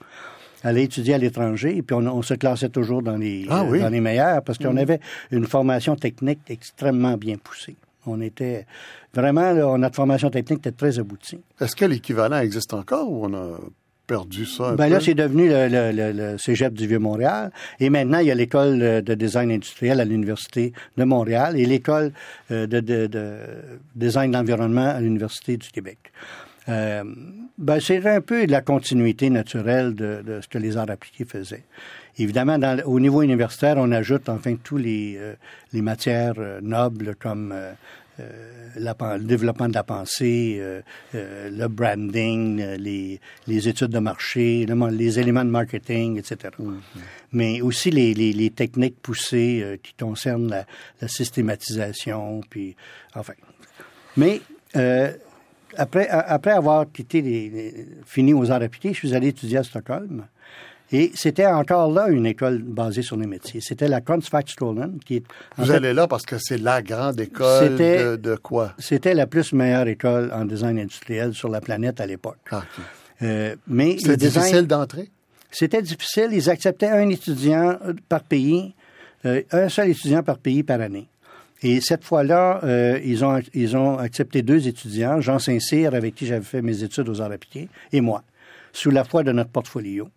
[0.62, 4.00] allaient étudier à l'étranger et puis on, se classait toujours dans les, ah dans les
[4.00, 4.78] meilleurs parce qu'on mmh.
[4.78, 7.76] avait une formation technique extrêmement bien poussée.
[8.06, 8.66] On était
[9.14, 11.40] vraiment, notre formation technique était très aboutie.
[11.60, 13.58] Est-ce que l'équivalent existe encore ou on a
[14.06, 14.74] perdu ça?
[14.74, 17.52] ben là, c'est devenu le, cégep du Vieux-Montréal.
[17.78, 22.12] Et maintenant, il y a l'école de design industriel à l'Université de Montréal et l'école
[22.50, 23.38] euh, de, de,
[23.94, 25.98] design d'environnement à l'Université du Québec.
[26.70, 27.04] Euh,
[27.58, 31.64] ben, c'est un peu la continuité naturelle de, de, ce que les arts appliqués faisaient.
[32.18, 35.34] Évidemment, dans, au niveau universitaire, on ajoute enfin tous les, euh,
[35.72, 37.54] les matières euh, nobles comme
[38.76, 40.60] le développement de la pensée,
[41.14, 46.52] le branding, les, les, études de marché, les éléments de marketing, etc.
[46.60, 47.00] Mm-hmm.
[47.32, 50.66] Mais aussi les, les, les techniques poussées qui concernent la,
[51.00, 52.76] la, systématisation, puis
[53.14, 53.32] enfin.
[54.18, 54.42] Mais
[55.76, 60.24] après, après avoir quitté les, fini aux arts appliqués, je suis allé étudier à Stockholm.
[60.92, 63.60] Et c'était encore là une école basée sur les métiers.
[63.60, 65.24] C'était la Konstfackskolan qui est.
[65.56, 68.74] Vous allez là parce que c'est la grande école de, de, quoi?
[68.78, 72.38] C'était la plus meilleure école en design industriel sur la planète à l'époque.
[72.50, 72.64] Ah,
[73.22, 75.10] euh, mais c'était difficile d'entrer?
[75.52, 76.30] C'était difficile.
[76.32, 77.78] Ils acceptaient un étudiant
[78.08, 78.74] par pays,
[79.26, 81.08] euh, un seul étudiant par pays par année.
[81.62, 86.26] Et cette fois-là, euh, ils, ont, ils ont accepté deux étudiants, Jean Saint-Cyr, avec qui
[86.26, 88.22] j'avais fait mes études aux arts appliqués, et moi,
[88.72, 90.08] sous la foi de notre portfolio.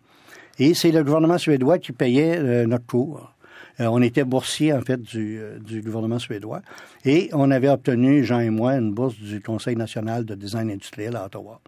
[0.58, 3.32] Et c'est le gouvernement suédois qui payait euh, notre cours.
[3.80, 6.62] Euh, on était boursier, en fait, du, euh, du, gouvernement suédois.
[7.04, 11.16] Et on avait obtenu, Jean et moi, une bourse du Conseil national de design industriel
[11.16, 11.60] à Ottawa.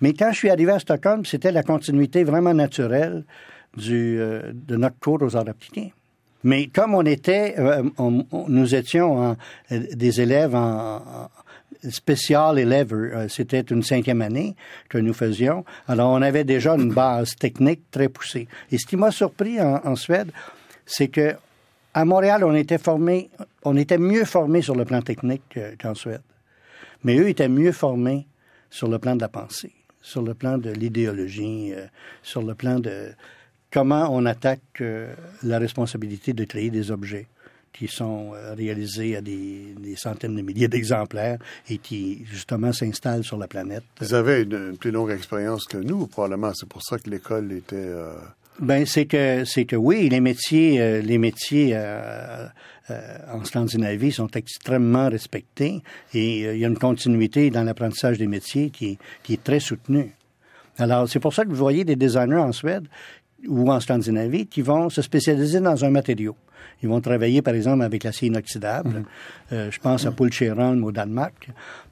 [0.00, 3.24] Mais quand je suis arrivé à Stockholm, c'était la continuité vraiment naturelle
[3.76, 5.92] du, de notre cours aux arts appliqués.
[6.44, 7.56] Mais comme on était,
[7.98, 9.36] nous étions
[9.70, 11.28] des élèves en,
[11.90, 14.56] spécial élève, euh, c'était une cinquième année
[14.88, 15.64] que nous faisions.
[15.86, 18.48] Alors, on avait déjà une base technique très poussée.
[18.70, 20.30] Et ce qui m'a surpris en, Suède,
[20.86, 21.34] c'est que
[21.94, 23.30] à Montréal, on était formés,
[23.64, 26.22] on était mieux formés sur le plan technique qu'en Suède.
[27.04, 28.26] Mais eux étaient mieux formés
[28.70, 29.72] sur le plan de la pensée,
[30.02, 31.86] sur le plan de l'idéologie, euh,
[32.22, 33.10] sur le plan de
[33.70, 37.26] comment on attaque euh, la responsabilité de créer des objets
[37.72, 43.38] qui sont euh, réalisés à des, centaines de milliers d'exemplaires et qui, justement, s'installent sur
[43.38, 43.84] la planète.
[44.00, 46.52] Vous avez une, plus longue expérience que nous, probablement.
[46.54, 47.76] C'est pour ça que l'école était...
[47.76, 48.14] Euh,
[48.60, 51.78] ben c'est que c'est que oui, les métiers euh, les métiers
[53.32, 55.80] en Scandinavie sont extrêmement respectés
[56.12, 60.12] et il y a une continuité dans l'apprentissage des métiers qui, qui est très soutenue.
[60.76, 62.88] Alors c'est pour ça que vous voyez des designers en Suède
[63.46, 66.34] ou en Scandinavie qui vont se spécialiser dans un matériau.
[66.82, 68.90] Ils vont travailler, par exemple, avec l'acier inoxydable.
[68.90, 69.04] Mhm.
[69.52, 71.48] euh, je pense à Paul Cheron au Danemark.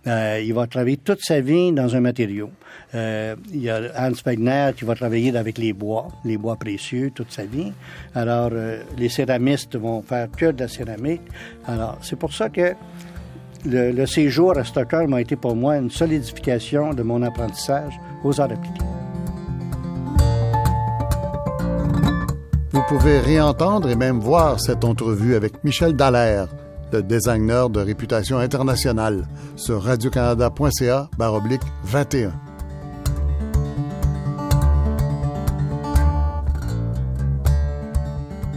[0.06, 2.50] Euh, il va travailler toute sa vie dans un matériau.
[2.94, 7.10] Euh, il y a Hans Wegner qui va travailler avec les bois, les bois précieux
[7.12, 7.72] toute sa vie.
[8.14, 11.22] Alors, euh, les céramistes vont faire que de la céramique.
[11.66, 12.74] Alors, c'est pour ça que
[13.64, 18.40] le, le séjour à Stockholm a été pour moi une solidification de mon apprentissage aux
[18.40, 18.95] arts appliqués.
[22.88, 26.46] Pouvez réentendre et même voir cette entrevue avec Michel Dallaire,
[26.92, 32.32] le designer de réputation internationale, sur radiocanada.ca baroblique 21.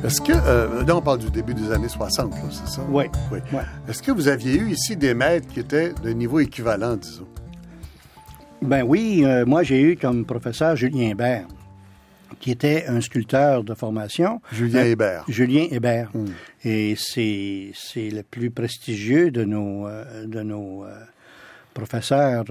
[0.04, 2.82] Est-ce que, euh, là on parle du début des années 60, c'est ça?
[2.88, 3.06] Oui.
[3.32, 3.40] oui.
[3.88, 7.28] Est-ce que vous aviez eu ici des maîtres qui étaient de niveau équivalent, disons?
[8.62, 11.48] Ben oui, euh, moi j'ai eu comme professeur Julien Bert
[12.40, 14.42] qui était un sculpteur de formation.
[14.52, 15.26] Julien euh, Hébert.
[15.28, 16.10] Julien Hébert.
[16.14, 16.28] Hmm.
[16.64, 20.96] Et c'est, c'est le plus prestigieux de nos, euh, de nos euh,
[21.74, 22.46] professeurs.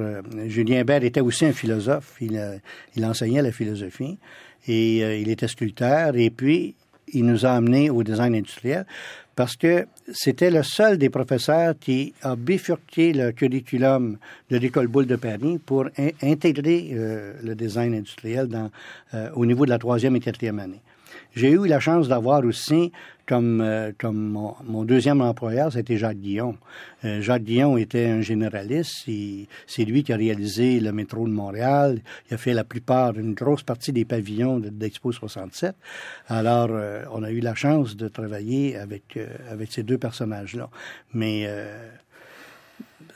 [0.46, 2.16] Julien Hébert était aussi un philosophe.
[2.20, 2.60] Il,
[2.96, 4.18] il enseignait la philosophie
[4.66, 6.16] et il était sculpteur.
[6.16, 6.74] Et puis,
[7.12, 8.86] il nous a amenés au design industriel
[9.38, 14.18] parce que c'était le seul des professeurs qui a bifurqué le curriculum
[14.50, 15.84] de l'École Boule de Paris pour
[16.24, 18.68] intégrer euh, le design industriel dans,
[19.14, 20.80] euh, au niveau de la troisième et quatrième année.
[21.34, 22.92] J'ai eu la chance d'avoir aussi,
[23.26, 26.56] comme, euh, comme mon, deuxième employeur, c'était Jacques Guillon.
[27.04, 29.08] Euh, Jacques Guillon était un généraliste.
[29.66, 32.00] C'est lui qui a réalisé le métro de Montréal.
[32.30, 35.74] Il a fait la plupart, une grosse partie des pavillons d'Expo 67.
[36.28, 39.18] Alors, euh, on a eu la chance de travailler avec,
[39.50, 40.70] avec ces deux personnages-là.
[41.12, 41.46] Mais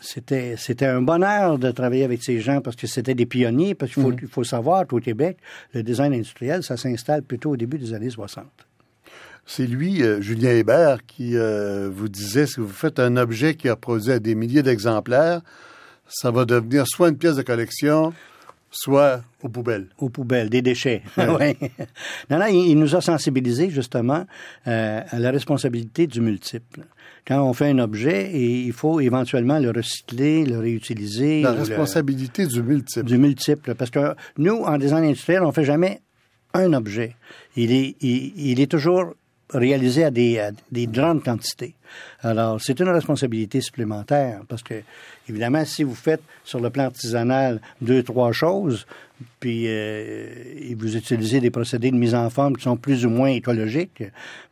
[0.02, 3.94] c'était c'était un bonheur de travailler avec ces gens parce que c'était des pionniers parce
[3.94, 5.38] qu'il faut, faut savoir qu'au Québec
[5.72, 8.44] le design industriel ça s'installe plutôt au début des années 60.
[9.44, 13.68] C'est lui, euh, Julien Hébert, qui euh, vous disait si vous faites un objet qui
[13.68, 15.40] a produit à des milliers d'exemplaires,
[16.08, 18.12] ça va devenir soit une pièce de collection,
[18.70, 19.88] soit aux poubelles.
[19.98, 21.02] Aux poubelles, des déchets.
[21.16, 21.56] Ouais.
[22.30, 24.26] non, non, il, il nous a sensibilisés justement
[24.66, 26.82] euh, à la responsabilité du multiple.
[27.26, 31.42] Quand on fait un objet, et il faut éventuellement le recycler, le réutiliser.
[31.42, 33.06] La le- responsabilité du multiple.
[33.06, 33.74] du multiple.
[33.76, 36.00] Parce que nous, en design industriel, on fait jamais
[36.54, 37.14] un objet.
[37.56, 39.14] Il est, il, il est toujours
[39.50, 41.74] réalisé à des, à des grandes quantités.
[42.22, 44.82] Alors, c'est une responsabilité supplémentaire parce que,
[45.28, 48.86] évidemment, si vous faites sur le plan artisanal deux, trois choses,
[49.40, 53.28] puis euh, vous utilisez des procédés de mise en forme qui sont plus ou moins
[53.28, 54.02] écologiques,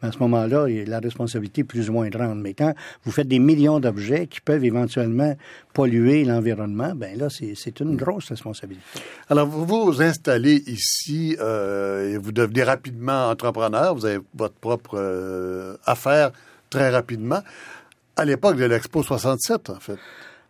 [0.03, 2.41] à ce moment-là, la responsabilité est plus ou moins grande.
[2.41, 5.37] Mais quand vous faites des millions d'objets qui peuvent éventuellement
[5.73, 8.83] polluer l'environnement, ben là, c'est une grosse responsabilité.
[9.29, 13.95] Alors, vous vous installez ici euh, et vous devenez rapidement entrepreneur.
[13.95, 16.33] Vous avez votre propre euh, affaire
[16.71, 17.41] très rapidement.
[18.17, 19.99] À l'époque de l'Expo 67, en fait.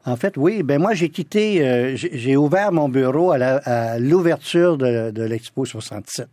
[0.07, 0.63] En fait, oui.
[0.63, 6.29] Ben moi, j'ai quitté, euh, j'ai ouvert mon bureau à l'ouverture de, de l'Expo 67.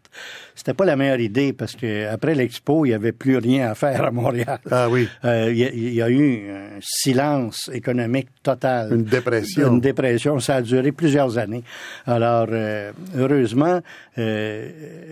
[0.56, 3.76] C'était pas la meilleure idée parce que après l'Expo, il y avait plus rien à
[3.76, 4.60] faire à Montréal.
[4.72, 5.08] Ah oui.
[5.24, 8.92] Euh, Il y, a- il y a eu un silence économique total.
[8.94, 9.68] Une dépression.
[9.74, 10.40] Une dépression.
[10.40, 11.64] Ça a duré plusieurs années.
[12.06, 13.82] Alors, euh, heureusement,
[14.18, 14.70] euh,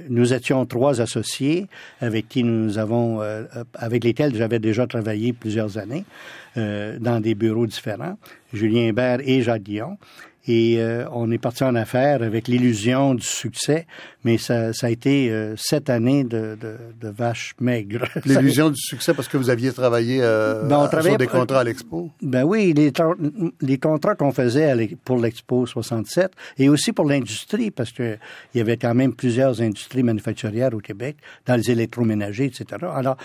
[0.09, 1.67] nous étions trois associés
[2.01, 3.21] avec qui nous avons,
[3.75, 6.05] avec lesquels j'avais déjà travaillé plusieurs années
[6.55, 8.17] dans des bureaux différents,
[8.53, 9.97] Julien Hébert et Jacques Guillon.
[10.47, 13.87] Et euh, on est parti en affaires avec l'illusion du succès,
[14.23, 18.05] mais ça, ça a été euh, sept années de, de, de vaches maigres.
[18.25, 21.63] L'illusion du succès parce que vous aviez travaillé euh, Ben, on sur des contrats à
[21.63, 22.11] l'Expo?
[22.21, 22.91] Ben oui, les,
[23.61, 28.17] les contrats qu'on faisait pour l'Expo 67 et aussi pour l'industrie, parce que
[28.53, 32.85] il y avait quand même plusieurs industries manufacturières au Québec, dans les électroménagers, etc.
[32.93, 33.17] Alors,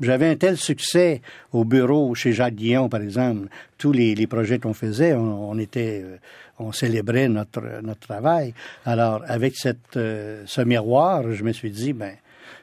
[0.00, 3.48] j'avais un tel succès au bureau chez Jacques Guillon, par exemple.
[3.78, 6.16] Tous les, les projets qu'on faisait, on, on était, euh,
[6.58, 8.54] on célébrait notre notre travail.
[8.84, 12.14] Alors, avec cette euh, ce miroir, je me suis dit, ben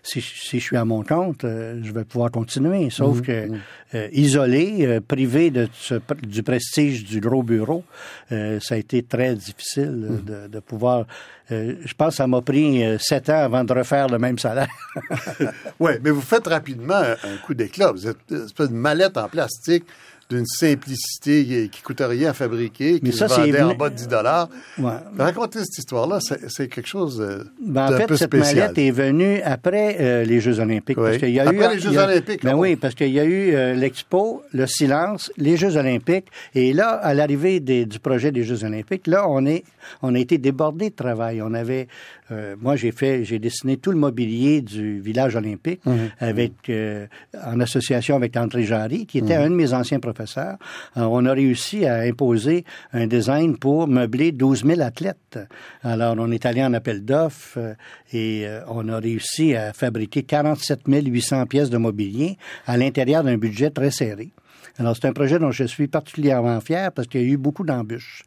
[0.04, 2.90] si, si je suis à mon compte, euh, je vais pouvoir continuer.
[2.90, 3.50] Sauf que
[3.94, 7.84] euh, isolé, euh, privé de ce du prestige du gros bureau,
[8.32, 11.06] euh, ça a été très difficile euh, de, de pouvoir.
[11.52, 14.70] euh, je pense que ça m'a pris sept ans avant de refaire le même salaire.
[15.80, 17.92] Oui, mais vous faites rapidement un, un coup d'éclat.
[17.92, 19.86] Vous êtes une espèce de mallette en plastique
[20.32, 23.76] d'une simplicité qui, qui coûte rien à fabriquer, qui Mais ça, se c'est vendait en
[23.76, 24.50] bas de 10 dollars.
[24.80, 24.92] Ouais.
[25.18, 28.56] Racontez cette histoire-là, c'est quelque chose euh, Ben, en fait, peu cette spécial.
[28.70, 30.98] mallette est venue après euh, les Jeux olympiques.
[30.98, 31.04] Oui.
[31.06, 33.20] Parce qu'il y a Après eu, les Jeux a- olympiques, Ben oui, parce qu'il y
[33.20, 36.28] a eu euh, l'expo, le silence, les Jeux olympiques.
[36.56, 39.64] Et là, à l'arrivée du projet des Jeux olympiques, là, on est,
[40.02, 41.42] on a été débordé de travail.
[41.42, 41.88] On avait,
[42.32, 46.10] euh, moi, j'ai fait, j'ai dessiné tout le mobilier du village olympique Mhm.
[46.20, 47.08] avec, euh,
[47.46, 50.58] en association avec André Jarry, qui était un de mes anciens professeurs.
[50.96, 55.40] Alors, on a réussi à imposer un design pour meubler 12 000 athlètes.
[55.84, 57.74] Alors, on est allé en appel d'offres euh,
[58.14, 63.70] et on a réussi à fabriquer 47 800 pièces de mobilier à l'intérieur d'un budget
[63.70, 64.30] très serré.
[64.78, 67.64] Alors, c'est un projet dont je suis particulièrement fier parce qu'il y a eu beaucoup
[67.64, 68.24] d'embûches.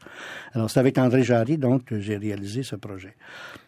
[0.52, 3.14] Alors, c'est avec André Jarry, donc, que j'ai réalisé ce projet.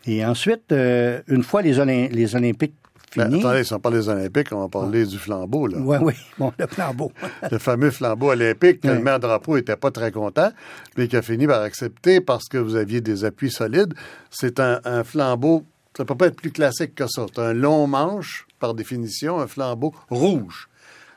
[0.07, 2.75] Et ensuite, euh, une fois les, Olym- les Olympiques
[3.17, 3.41] Ben, finis...
[3.41, 5.67] attendez, si on parle des Olympiques, on va parler du flambeau.
[5.67, 5.79] Là.
[5.81, 7.11] oui, oui, bon, le flambeau.
[7.51, 10.51] le fameux flambeau olympique, que le maire Drapeau n'était pas très content,
[10.97, 13.95] mais qui a fini par accepter parce que vous aviez des appuis solides.
[14.31, 15.65] C'est un, un flambeau,
[15.97, 17.25] ça peut pas être plus classique que ça.
[17.35, 20.69] C'est un long manche, par définition, un flambeau rouge,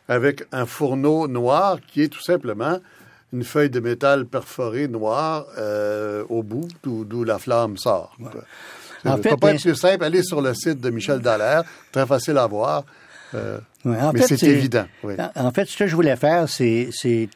[0.09, 2.79] avec un fourneau noir qui est tout simplement
[3.31, 8.17] une feuille de métal perforée noire euh, au bout, d'où la flamme sort.
[9.03, 10.03] Ça En fait, pas être l'ins- plus simple.
[10.03, 12.83] Allez sur le site de Michel Dallaire, très facile à voir.
[13.35, 14.85] Euh, En mais fait, c'est évident.
[15.03, 15.13] Oui.
[15.35, 16.89] En- fait, ce que je voulais faire, c'est,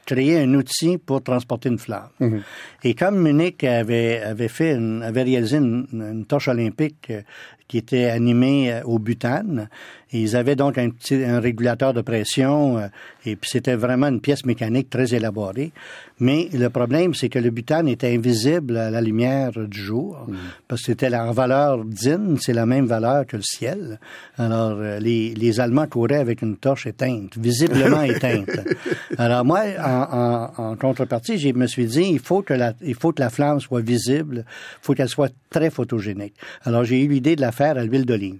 [0.05, 2.09] créer un outil pour transporter une flamme.
[2.19, 2.41] Mhm.
[2.83, 7.21] Et comme Munich avait, avait fait, une- avait réalisé une, une torche olympique euh,
[7.69, 9.69] qui était animée euh, au butane,
[10.15, 12.87] ils avaient donc un petit un régulateur de pression, euh,
[13.25, 15.71] et puis c'était vraiment une pièce mécanique très élaborée.
[16.19, 20.27] Mais le problème, c'est que le butane était invisible à la lumière du jour,
[20.67, 23.99] parce que c'était la en valeur DIN, c'est la même valeur que le ciel.
[24.37, 28.49] Alors, les, les Allemands couraient avec une torche éteinte, visiblement éteinte.
[29.17, 32.95] Alors moi, en, en, en contrepartie, je me suis dit, il faut que la, il
[32.95, 36.35] faut que la flamme soit visible, il faut qu'elle soit très photogénique.
[36.63, 38.39] Alors j'ai eu l'idée de la faire à l'huile d'olive.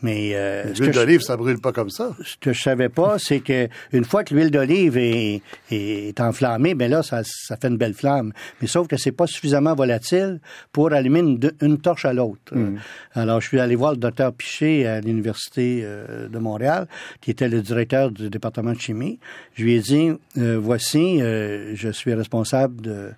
[0.00, 2.14] Mais euh, l'huile d'olive, ça brûle pas comme ça.
[2.24, 6.74] Ce que je savais pas, c'est que une fois que l'huile d'olive est, est, enflammée,
[6.74, 8.32] ben là, ça, ça, fait une belle flamme.
[8.60, 10.40] Mais sauf que c'est pas suffisamment volatile
[10.72, 12.54] pour allumer une, une torche à l'autre.
[12.54, 12.76] Mm.
[13.14, 16.86] Alors, je suis allé voir le docteur Piché à l'université euh, de Montréal,
[17.20, 19.18] qui était le directeur du département de chimie.
[19.54, 23.10] Je lui ai dit, euh, voici, euh, je suis responsable de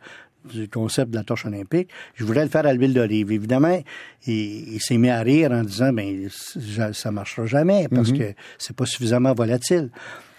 [0.45, 1.89] du concept de la torche olympique.
[2.15, 3.33] Je voulais le faire à l'huile d'olive.
[3.33, 3.81] Évidemment,
[4.27, 6.29] il, s'est mis à rire en disant, ben,
[6.93, 8.19] ça marchera jamais parce mhm.
[8.19, 8.25] que
[8.59, 9.91] c'est pas suffisamment volatile.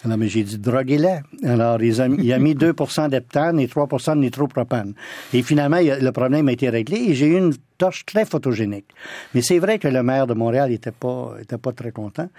[0.03, 1.21] Alors, mais j'ai dit, droguez-la.
[1.43, 4.93] Alors, il a, il a mis 2% d'heptane et 3 de nitropropane.
[5.33, 8.87] Et finalement, le problème a été réglé et j'ai eu une torche très photogénique.
[9.33, 12.29] Mais c'est vrai que le maire de Montréal n'était pas, était pas très content.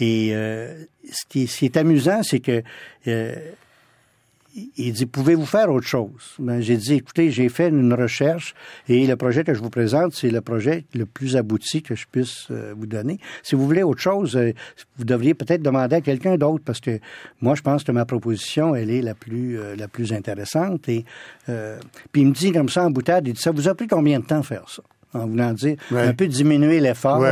[0.00, 2.62] Et euh, ce, qui, ce, qui, est amusant, c'est que
[3.08, 3.34] euh,
[4.76, 6.34] il dit, pouvez-vous faire autre chose?
[6.38, 8.54] Ben, j'ai dit, écoutez, j'ai fait une recherche
[8.88, 12.06] et le projet que je vous présente, c'est le projet le plus abouti que je
[12.10, 13.18] puisse euh, vous donner.
[13.42, 14.52] Si vous voulez autre chose, euh,
[14.96, 16.98] vous devriez peut-être demander à quelqu'un d'autre parce que
[17.40, 20.88] moi, je pense que ma proposition, elle est la plus, euh, la plus intéressante.
[20.88, 21.04] Et
[22.12, 24.20] puis il me dit comme ça en boutade, il dit, ça vous a pris combien
[24.20, 24.82] de temps faire ça?
[25.14, 27.24] En voulant dire un peu diminuer l'effort.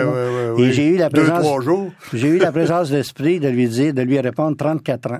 [0.58, 1.46] et j'ai eu la présence,
[2.12, 5.18] j'ai eu la présence d'esprit de lui dire, de lui répondre 34 ans.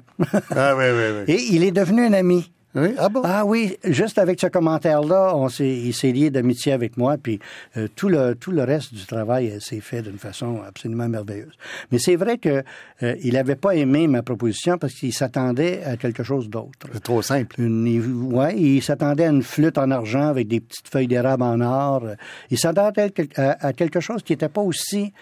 [0.55, 0.75] ah.
[1.29, 2.51] Et il est devenu un ami.
[2.77, 2.91] Oui?
[2.99, 3.23] Ah bon?
[3.25, 7.41] Ah oui, juste avec ce commentaire-là, on s'est, il s'est lié d'amitié avec moi, puis
[7.79, 11.55] euh, tout le tout le reste du travail euh, s'est fait d'une façon absolument merveilleuse.
[11.91, 12.62] Mais c'est vrai que
[13.03, 16.87] euh, il n'avait pas aimé ma proposition parce qu'il s'attendait à quelque chose d'autre.
[16.93, 17.59] C'est trop simple.
[17.59, 21.62] Une, ouais, il s'attendait à une flûte en argent avec des petites feuilles d'érable en
[21.62, 22.05] or.
[22.51, 25.15] Il s'attendait à, à quelque chose qui n'était pas aussi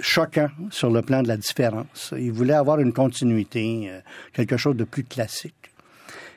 [0.00, 2.14] choquant sur le plan de la différence.
[2.16, 3.90] Il voulait avoir une continuité,
[4.32, 5.73] quelque chose de plus classique.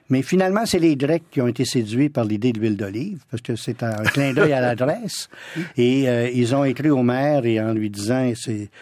[0.10, 3.41] Mais finalement, c'est les Grecs qui ont été séduits par l'idée de l'huile d'olive, parce
[3.41, 5.30] que c'est un clin d'œil à l'adresse.
[5.78, 8.32] Et euh, ils ont écrit au maire et en lui disant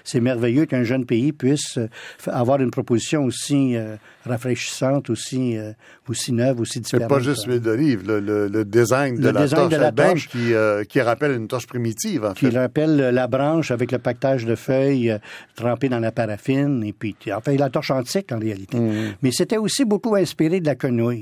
[0.03, 1.87] c'est merveilleux qu'un jeune pays puisse euh,
[2.27, 5.57] avoir une proposition aussi euh, rafraîchissante, aussi,
[6.07, 7.09] aussi neuve, aussi différente.
[7.09, 10.53] C'est pas juste l'huile d'olive, le, le, design de la torche, de la torche qui,
[10.89, 12.51] qui rappelle une torche primitive, en qui fait.
[12.51, 15.15] Qui rappelle la branche avec le pactage de feuilles
[15.55, 18.79] trempées dans la paraffine, et puis, enfin, la torche antique en réalité.
[18.79, 19.15] Mmh.
[19.21, 21.14] Mais c'était aussi beaucoup inspiré de la quenouille.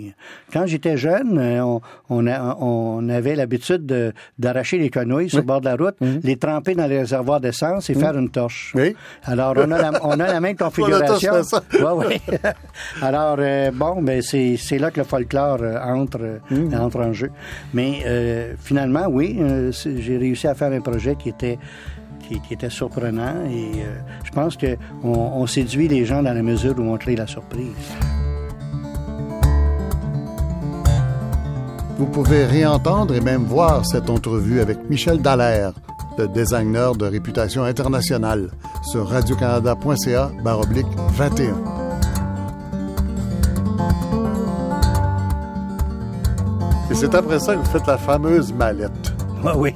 [0.52, 1.80] Quand j'étais jeune, euh,
[2.10, 6.22] on, avait l'habitude d'arracher les quenouilles sur le bord de la route, mhm.
[6.24, 8.02] les tremper dans les réservoirs d'essence et mhm.
[8.02, 8.74] faire une torche.
[8.76, 8.96] Oui.
[9.24, 11.34] Alors, on a la, même configuration.
[11.34, 12.22] ouais,
[13.02, 16.74] Alors, euh, bon, ben, c'est là que le folklore euh, entre, mhm.
[16.80, 17.32] entre en jeu.
[17.74, 18.04] Mais
[18.60, 19.40] finalement, oui,
[19.72, 21.58] j'ai réussi à faire un projet qui était
[22.28, 23.84] qui, était surprenant et
[24.24, 27.68] je pense qu'on on séduit les gens dans la mesure où on crée la surprise.
[31.98, 35.74] Vous pouvez réentendre et même voir cette entrevue avec Michel Dallaire,
[36.18, 38.50] le designer de réputation internationale,
[38.92, 41.56] sur radiocanada.ca baroblique 21.
[46.92, 49.14] Et c'est après ça que vous faites la fameuse mallette.
[49.46, 49.74] Ah oui.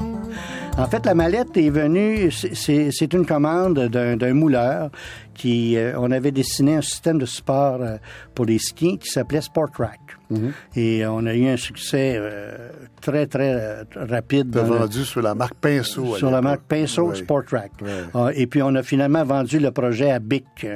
[0.77, 4.91] En fait, la mallette est venue, c'est une commande d'un mouleur
[5.33, 7.97] qui, euh, on avait dessiné un système de support euh,
[8.35, 9.99] pour les skis qui s'appelait Sport Track.
[10.29, 10.53] Mhm.
[10.75, 12.69] Et on a eu un succès euh,
[13.01, 14.55] très, très rapide.
[14.55, 16.15] vendu sur la marque Pinceau.
[16.15, 17.71] Sur la marque Pinceau Sport Track.
[18.13, 20.67] Ah, et puis, on a finalement vendu le projet à BIC,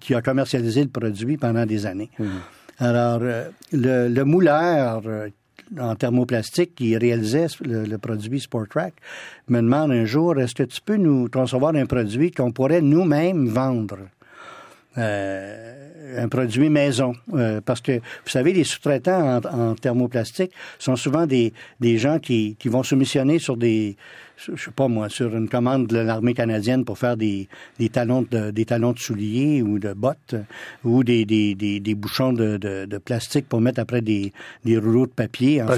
[0.00, 2.10] qui a commercialisé le produit pendant des années.
[2.20, 2.28] Mhm.
[2.78, 5.02] Alors, le, le mouleur
[5.78, 8.94] en thermoplastique qui réalisait le, produit SportTrack
[9.48, 13.48] me demande un jour, est-ce que tu peux nous concevoir un produit qu'on pourrait nous-mêmes
[13.48, 13.98] vendre?
[14.98, 15.72] Euh,
[16.18, 17.14] un produit maison.
[17.32, 22.56] Euh, parce que, vous savez, les sous-traitants en, thermoplastique sont souvent des, des gens qui,
[22.58, 23.96] qui vont soumissionner sur des,
[24.54, 28.26] je sais pas moi, sur une commande de l'armée canadienne pour faire des, des talons
[28.30, 30.34] de des talons de souliers ou de bottes
[30.84, 34.32] ou des, des, des, des bouchons de, de, de, plastique pour mettre après des,
[34.64, 35.62] des rouleaux de papier.
[35.62, 35.76] Enfin,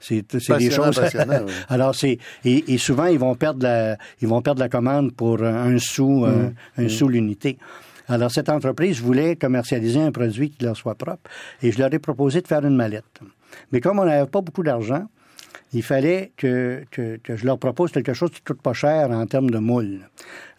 [0.00, 1.00] c'est c'est des choses.
[1.68, 5.42] Alors c'est et, et, souvent ils vont perdre la ils vont perdre la commande pour
[5.42, 6.84] un sou un, mmh.
[6.84, 6.88] Mmh.
[6.88, 7.58] sou l'unité.
[8.08, 11.30] Alors, cette entreprise voulait commercialiser un produit qui leur soit propre
[11.62, 13.20] et je leur ai proposé de faire une mallette.
[13.70, 15.06] Mais comme on n'avait pas beaucoup d'argent,
[15.72, 19.26] il fallait que, que, que, je leur propose quelque chose qui coûte pas cher en
[19.26, 20.00] termes de moule.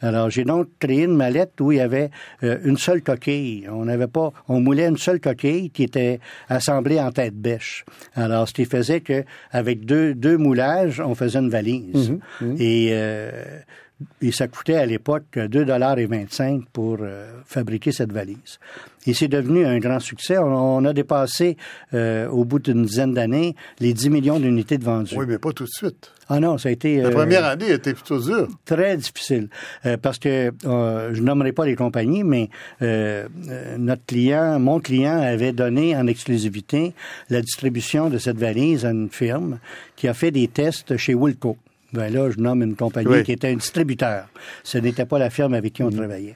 [0.02, 2.10] Alors, j'ai donc créé une mallette où il y avait
[2.44, 3.68] euh, une seule coquille.
[3.70, 7.86] On n'avait pas, on moulait une seule coquille qui était assemblée en tête bêche.
[8.16, 12.10] Alors, ce qui faisait que, avec deux, deux moulages, on faisait une valise.
[12.10, 12.56] Mhm, mhm.
[12.60, 13.32] Et, euh,
[14.22, 18.60] et ça coûtait à l'époque 2,25 pour euh, fabriquer cette valise.
[19.06, 20.38] Et c'est devenu un grand succès.
[20.38, 21.58] On, a dépassé,
[21.94, 25.16] euh, au bout d'une dizaine d'années, les 10 millions d'unités de vendues.
[25.18, 26.12] Oui, mais pas tout de suite.
[26.30, 27.02] Ah non, ça a été...
[27.02, 28.48] La première année était plutôt dure.
[28.64, 29.50] Très difficile.
[30.02, 32.50] parce que, je nommerai pas les compagnies, mais
[33.78, 36.94] notre client, mon client avait donné en exclusivité
[37.30, 39.60] la distribution de cette valise à une firme
[39.98, 41.58] qui a fait des tests chez Wilco.
[41.94, 44.26] Ben là, je nomme une compagnie qui était un distributeur.
[44.64, 45.96] Ce n'était pas la firme avec qui on mm.
[45.96, 46.36] travaillait.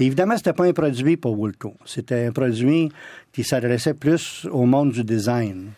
[0.00, 1.74] Et évidemment, c'était pas un produit pour Wilco.
[1.84, 2.90] C'était un produit
[3.32, 5.68] qui s'adressait plus au monde du design.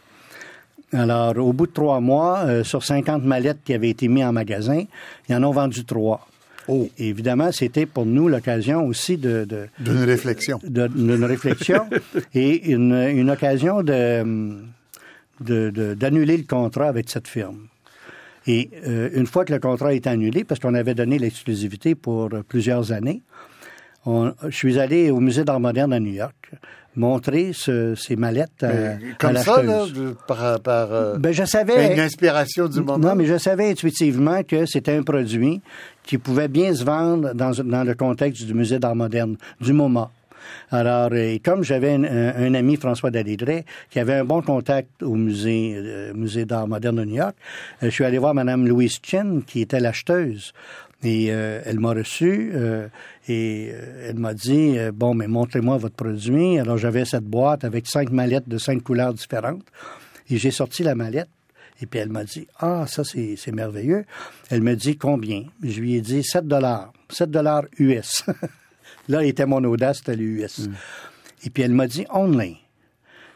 [0.92, 4.32] Alors, au bout de trois mois, euh, sur 50 mallettes qui avaient été mises en
[4.32, 4.84] magasin,
[5.28, 6.26] ils en ont vendu trois.
[6.68, 6.88] Oh.
[6.98, 9.46] évidemment, c'était pour nous l'occasion aussi de...
[9.80, 10.60] D'une réflexion.
[10.62, 11.88] D'une réflexion
[12.34, 14.54] et une, une occasion de
[15.40, 17.69] d'annuler le contrat avec cette firme.
[18.46, 22.30] Et euh, une fois que le contrat est annulé, parce qu'on avait donné l'exclusivité pour
[22.48, 23.22] plusieurs années,
[24.06, 26.50] je suis allé au musée d'art moderne à New York
[26.96, 29.86] montrer ces mallettes à, comme ça, là,
[30.26, 32.98] par, par euh, ben, je savais, une inspiration du moment.
[32.98, 35.60] Non, mais je savais intuitivement que c'était un produit
[36.02, 40.10] qui pouvait bien se vendre dans, dans le contexte du musée d'art moderne du moment.
[40.70, 45.74] Alors, et comme j'avais un, ami, François Dalidret, qui avait un bon contact au musée,
[45.76, 47.34] euh, musée d'art moderne de New York,
[47.82, 50.52] euh, je suis allé voir Madame Louise Chin, qui était l'acheteuse.
[51.02, 52.52] Et euh, elle m'a reçu
[53.26, 53.72] et
[54.06, 56.58] elle m'a dit bon mais montrez-moi votre produit.
[56.58, 59.64] Alors j'avais cette boîte avec cinq mallettes de cinq couleurs différentes
[60.28, 61.30] et j'ai sorti la mallette
[61.80, 64.04] et puis elle m'a dit ah ça c'est merveilleux.
[64.50, 68.24] Elle me dit combien Je lui ai dit 7 dollars, 7 dollars US.
[69.10, 70.60] Là, était mon audace, c'était l'US.
[70.60, 70.72] Mm.
[71.44, 72.58] Et puis elle m'a dit only.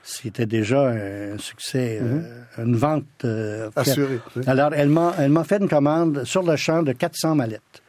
[0.05, 2.21] C'était déjà un succès, euh,
[2.59, 2.65] mm-hmm.
[2.65, 4.21] une vente euh, assurée.
[4.47, 7.83] Alors elle m'a elle m'a fait une commande sur le champ de 400 mallettes,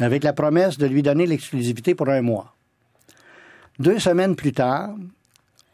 [0.00, 2.54] avec la promesse de lui donner l'exclusivité pour un mois.
[3.78, 4.90] Deux semaines plus tard,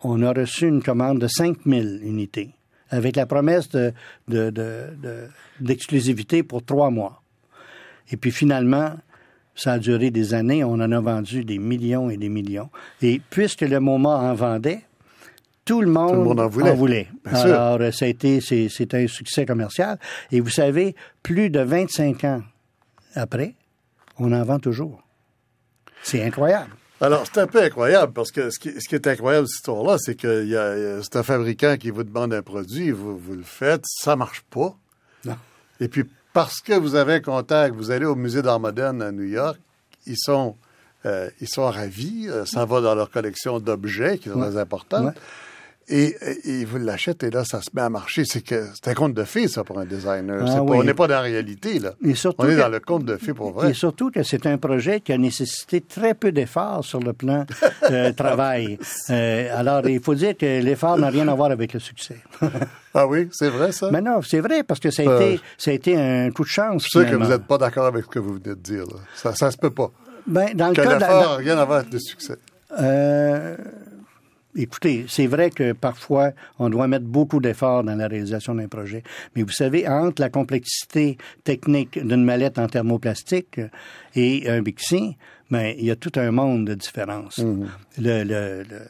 [0.03, 2.51] on a reçu une commande de 5000 unités,
[2.91, 3.93] avec la promesse de,
[5.59, 7.23] d'exclusivité pour trois mois.
[8.11, 8.95] Et puis finalement,
[9.61, 10.65] ça a duré des années.
[10.65, 12.71] On en a vendu des millions et des millions.
[13.03, 14.85] Et puisque le moment en vendait,
[15.67, 17.09] tout le monde, en voulait.
[17.27, 19.99] Alors, ça a été, c'est un succès commercial.
[20.33, 22.43] Et vous savez, plus de 25 ans
[23.15, 23.55] après,
[24.19, 25.03] on en vend toujours.
[26.03, 26.71] C'est incroyable.
[27.03, 31.01] Alors, c'est un peu incroyable parce que ce qui, est incroyable, cette histoire-là, c'est que
[31.03, 34.75] c'est un fabricant qui vous demande un produit, vous, vous le faites, ça marche pas.
[35.25, 35.37] Non.
[35.81, 39.13] Et puis, parce que vous avez un contact, vous allez au musée d'art moderne à
[39.13, 39.59] New York,
[40.07, 40.57] ils sont,
[41.07, 45.13] euh, ils sont ravis, euh, ça va dans leur collection d'objets qui sont très importants.
[45.91, 48.25] Et, et, vous l'achètent et là, ça se met à marcher.
[48.25, 50.45] C'est que c'est un conte de fées, ça, pour un designer.
[50.47, 51.95] Ah on n'est pas dans la réalité, là.
[52.39, 53.71] on est dans le conte de fées pour vrai.
[53.71, 57.45] Et surtout que c'est un projet qui a nécessité très peu d'efforts sur le plan
[57.91, 58.79] euh, travail.
[59.11, 62.19] Euh, alors, il faut dire que l'effort n'a rien à voir avec le succès.
[62.95, 63.91] ah oui, c'est vrai, ça?
[63.91, 66.45] Mais non, c'est vrai, parce que ça a, été, euh, ça a été un coup
[66.45, 66.87] de chance.
[66.93, 68.85] Je sais que vous n'êtes pas d'accord avec ce que vous venez de dire.
[68.85, 69.01] Là.
[69.17, 69.91] Ça, ça se peut pas.
[70.27, 72.37] Ben, dans le que cas l'effort n'a rien à voir avec le succès.
[72.79, 73.57] Euh
[74.57, 79.03] écoutez, c'est vrai que parfois, on doit mettre beaucoup d'efforts dans la réalisation d'un projet.
[79.35, 83.61] Mais vous savez, entre la complexité technique d'une mallette en thermoplastique
[84.15, 85.17] et un Bixi,
[85.51, 87.39] ben, il y a tout un monde de différence.
[87.39, 87.67] Mm-hmm.
[87.99, 88.81] le, le, le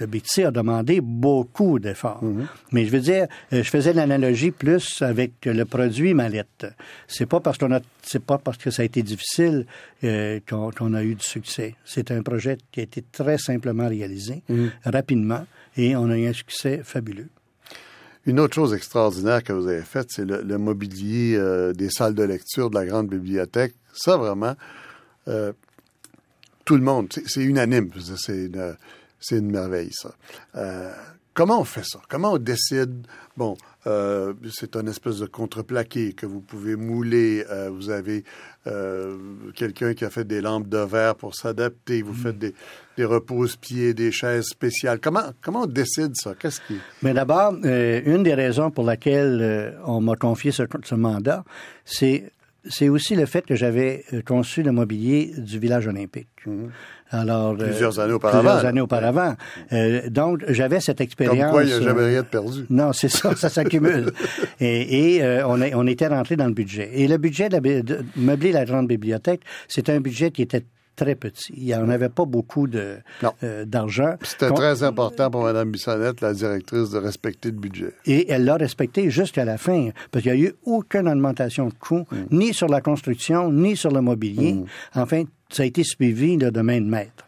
[0.00, 2.22] le BTC a demandé beaucoup d'efforts.
[2.22, 2.46] Mhm.
[2.72, 6.66] Mais je veux dire, euh, je faisais l'analogie plus avec le produit mallette.
[7.06, 9.66] C'est pas parce qu'on a, c'est pas parce que ça a été difficile
[10.04, 11.74] euh, qu'on, a eu du succès.
[11.84, 14.70] C'est un projet qui a été très simplement réalisé, mhm.
[14.84, 15.46] rapidement,
[15.76, 17.28] et on a eu un succès fabuleux.
[18.26, 22.24] Une autre chose extraordinaire que vous avez faite, c'est le, mobilier euh, des salles de
[22.24, 23.74] lecture de la grande bibliothèque.
[23.94, 24.54] Ça, vraiment,
[26.68, 27.90] tout le monde, c'est, unanime.
[28.18, 28.76] C'est une,
[29.20, 30.14] c'est une merveille, ça.
[30.56, 30.92] Euh,
[31.34, 32.00] comment on fait ça?
[32.08, 33.06] Comment on décide?
[33.36, 33.56] Bon,
[33.86, 37.44] euh, c'est un espèce de contreplaqué que vous pouvez mouler.
[37.50, 38.24] Euh, vous avez
[39.54, 42.02] quelqu'un qui a fait des lampes de verre pour s'adapter.
[42.02, 42.54] Vous faites des,
[42.98, 45.00] des repose-pieds, des chaises spéciales.
[45.00, 46.34] Comment, comment on décide ça?
[46.38, 46.78] Qu'est-ce qui...
[47.02, 51.44] Mais d'abord, une des raisons pour laquelle on m'a confié ce, ce mandat,
[51.86, 52.30] c'est
[52.68, 56.28] c'est aussi le fait que j'avais conçu le mobilier du village olympique.
[56.46, 56.70] Mhm.
[57.10, 58.40] Alors, euh, plusieurs années auparavant.
[58.40, 59.34] Plusieurs années auparavant.
[59.72, 61.38] Euh, donc, j'avais cette expérience.
[61.38, 62.66] Comme quoi, il n'y a jamais rien de perdu.
[62.68, 64.12] Non, c'est ça, ça s'accumule.
[64.60, 66.90] et, et euh, on, est, on était rentré dans le budget.
[66.92, 70.64] Et le budget de, de meubler la grande bibliothèque, c'est un budget qui était
[70.98, 71.54] très petit.
[71.56, 72.96] Il n'y en avait pas beaucoup de
[73.42, 74.16] euh, d'argent.
[74.22, 77.92] C'était très important pour Mme Bissonnette, la directrice, de respecter le budget.
[78.04, 81.74] Et elle l'a respecté jusqu'à la fin, parce qu'il n'y a eu aucune augmentation de
[81.74, 82.16] coûts, mm.
[82.32, 84.54] ni sur la construction, ni sur le mobilier.
[84.54, 84.64] Mm.
[84.96, 87.24] Enfin, ça a été suivi de main de maître.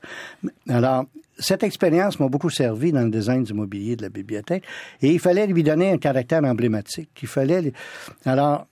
[0.69, 1.07] Alors,
[1.39, 4.65] cette expérience m'a beaucoup servi dans le design du mobilier de la bibliothèque
[5.01, 7.11] et il fallait lui donner un caractère emblématique.
[7.23, 7.73] Il fallait.
[8.27, 8.67] Alors,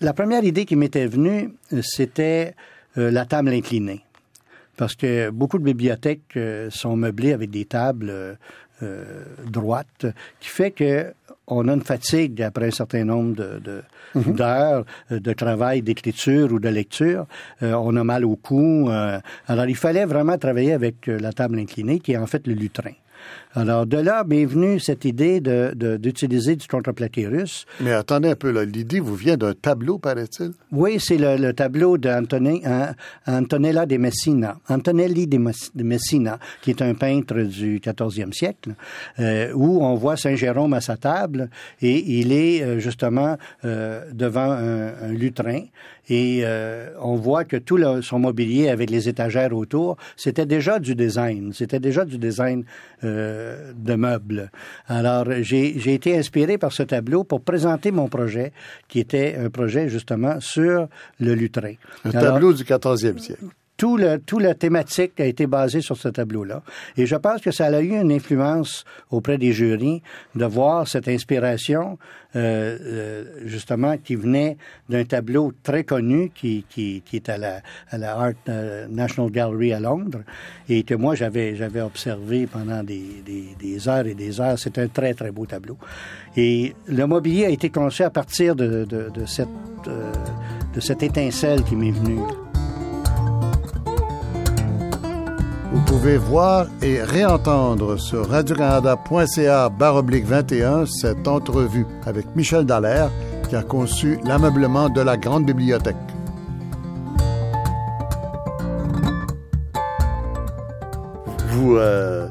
[0.00, 2.54] la première idée qui m'était venue, euh, c'était
[2.98, 4.00] euh, la table inclinée.
[4.80, 8.38] Parce que beaucoup de bibliothèques euh, sont meublées avec des tables
[9.46, 10.06] droites,
[10.40, 11.12] qui fait que
[11.46, 13.82] on a une fatigue après un certain nombre de,
[14.14, 14.32] mhm.
[14.32, 17.26] d'heures de travail, d'écriture ou de lecture.
[17.60, 18.88] on a mal au cou.
[19.46, 22.94] alors, il fallait vraiment travailler avec la table inclinée, qui est en fait le lutrin.
[23.54, 27.66] Alors, de là m'est venue cette idée d'utiliser de, du contreplaqué russe.
[27.80, 30.52] Mais attendez un peu, l'idée vous vient d'un tableau, paraît-il?
[30.70, 32.94] Oui, c'est le, tableau d'Antonella
[33.26, 38.74] de Messina, Antonelli de Messina, qui est un peintre du 14e siècle,
[39.18, 41.50] euh, où on voit Saint Jérôme à sa table
[41.82, 45.62] et il est euh, justement euh, devant un, un, lutrin
[46.08, 46.44] et
[47.00, 51.78] on voit que tout son mobilier avec les étagères autour, c'était déjà du design, c'était
[51.78, 52.64] déjà du design
[53.74, 54.50] de meubles.
[54.86, 58.52] Alors, j'ai été inspiré par ce tableau pour présenter mon projet,
[58.88, 60.88] qui était un projet justement sur
[61.18, 61.74] le lutrin.
[62.04, 63.44] Un tableau du 14e siècle
[63.80, 66.62] tout le, tout la thématique a été basée sur ce tableau-là.
[66.98, 70.02] Et je pense que ça a eu une influence auprès des jurys
[70.34, 71.96] de voir cette inspiration,
[72.36, 74.58] euh, euh justement, qui venait
[74.90, 79.30] d'un tableau très connu qui, qui, qui est à la, à la Art euh, National
[79.30, 80.24] Gallery à Londres
[80.68, 84.58] et que moi j'avais, j'avais observé pendant des, des, des, heures et des heures.
[84.58, 85.78] C'est un très, très beau tableau.
[86.36, 89.48] Et le mobilier a été conçu à partir de, de, de cette,
[89.86, 90.12] euh,
[90.74, 92.20] de cette étincelle qui m'est venue.
[95.90, 103.10] Pouvez voir et réentendre sur radiocanada.ca baroblique 21 cette entrevue avec Michel Dallaire
[103.48, 105.96] qui a conçu l'ameublement de la grande bibliothèque.
[111.48, 112.28] Vous, euh,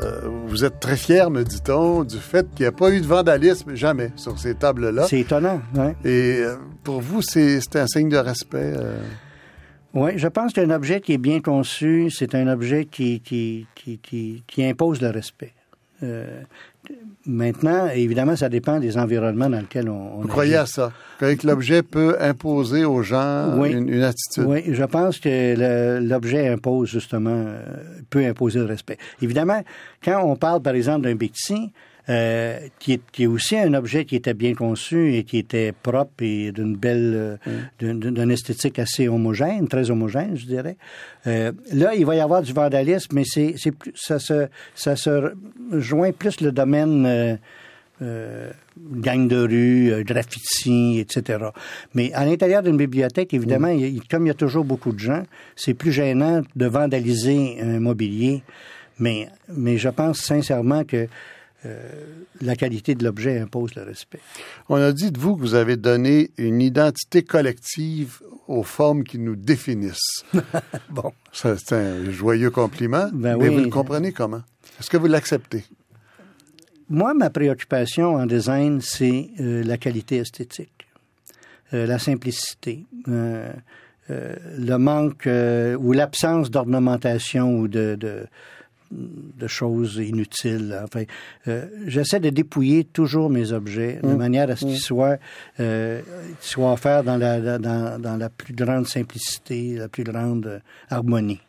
[0.00, 3.06] euh, vous êtes très fier, me dit-on, du fait qu'il n'y a pas eu de
[3.06, 5.06] vandalisme jamais sur ces tables-là.
[5.06, 5.60] C'est étonnant.
[6.02, 8.72] Et euh, pour vous, c'est un signe de respect.
[9.94, 14.42] Oui, je pense qu'un objet qui est bien conçu, c'est un objet qui, qui, qui,
[14.46, 15.52] qui, impose le respect.
[16.02, 16.42] Euh,
[17.26, 20.20] maintenant, évidemment, ça dépend des environnements dans lesquels on.
[20.20, 20.92] Vous croyez à ça?
[21.18, 24.44] Que l'objet peut imposer aux gens une, attitude?
[24.46, 27.62] Oui, je pense que l'objet impose justement, euh,
[28.10, 28.98] peut imposer le respect.
[29.20, 29.62] Évidemment,
[30.02, 31.70] quand on parle, par exemple, d'un Bixi,
[32.08, 35.70] euh, qui, est, qui est aussi un objet qui était bien conçu et qui était
[35.70, 38.10] propre et d'une belle, euh, mm.
[38.10, 40.76] d'une esthétique assez homogène, très homogène, je dirais.
[41.28, 44.96] Euh, là, il va y avoir du vandalisme, mais c'est, c'est plus, ça se, ça
[44.96, 45.32] se
[45.70, 47.36] joint plus le domaine euh,
[48.02, 51.38] euh, gang de rue, graffiti, etc.
[51.94, 54.00] Mais à l'intérieur d'une bibliothèque, évidemment, mm.
[54.10, 55.22] comme il y a toujours beaucoup de gens,
[55.54, 58.42] c'est plus gênant de vandaliser un mobilier.
[58.98, 61.06] Mais, mais je pense sincèrement que
[61.64, 61.78] euh,
[62.40, 64.18] la qualité de l'objet impose le respect.
[64.68, 69.20] On a dit de vous que vous avez donné une identité collective aux formes qui
[69.20, 70.24] nous définissent.
[70.90, 71.12] bon.
[71.32, 74.42] C'est un joyeux compliment, ben mais vous le comprenez comment?
[74.80, 75.64] Est-ce que vous l'acceptez?
[76.90, 80.88] Moi, ma préoccupation en design, c'est euh, la qualité esthétique,
[81.74, 82.86] euh, la simplicité,
[84.08, 85.28] le manque
[85.78, 88.26] ou l'absence d'ornementation ou de, de
[89.46, 90.78] choses inutiles.
[90.82, 91.04] Enfin,
[91.48, 94.16] euh, j'essaie de dépouiller toujours mes objets de mmh.
[94.16, 94.78] manière à ce qu'ils mmh.
[94.78, 95.16] soient,
[95.60, 96.00] euh,
[96.40, 101.40] soient offerts dans la, dans, dans, la plus grande simplicité, la plus grande harmonie.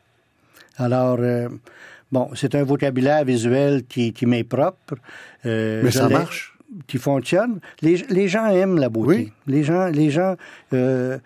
[0.77, 1.49] Alors, euh,
[2.11, 4.95] bon, c'est un vocabulaire visuel qui, qui m'est propre.
[5.45, 6.57] Euh, Mais ça marche.
[6.87, 7.59] Qui fonctionne.
[7.81, 9.07] Les, les gens aiment la beauté.
[9.07, 9.33] Oui.
[9.45, 10.35] Les gens, les gens
[10.73, 11.19] euh,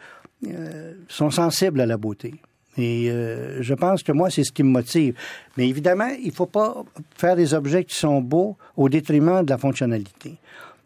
[1.07, 2.35] sont sensibles à la beauté.
[2.77, 5.15] Et euh, je pense que moi, c'est ce qui me motive.
[5.57, 6.83] Mais évidemment, il ne faut pas
[7.17, 10.37] faire des objets qui sont beaux au détriment de la fonctionnalité.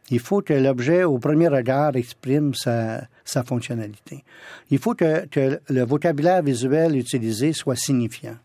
[0.10, 4.24] Il faut que l'objet, au premier regard, exprime sa, sa fonctionnalité.
[4.70, 8.36] Il faut que, que, le vocabulaire visuel utilisé soit signifiant.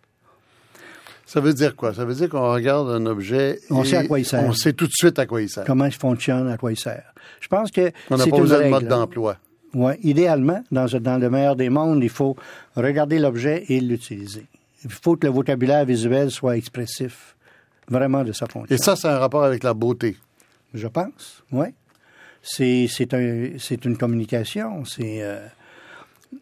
[1.26, 1.92] Ça veut dire quoi?
[1.92, 4.44] Ça veut dire qu'on regarde un objet on sait à quoi il sert.
[4.44, 5.64] On sait tout de suite à quoi il sert.
[5.64, 7.12] Comment il fonctionne, à quoi il sert.
[7.40, 9.36] Je pense que on n'a pas besoin de mode d'emploi.
[9.77, 12.35] Oui, idéalement, dans, dans le meilleur des mondes, il faut
[12.77, 14.47] regarder l'objet et l'utiliser.
[14.85, 17.37] Il faut que le vocabulaire visuel soit expressif,
[17.87, 18.74] vraiment de sa fonction.
[18.74, 20.16] Et ça, c'est un rapport avec la beauté.
[20.72, 21.66] Je pense, oui.
[22.41, 23.51] C'est un,
[23.85, 24.87] une communication.
[24.87, 25.47] C'est euh,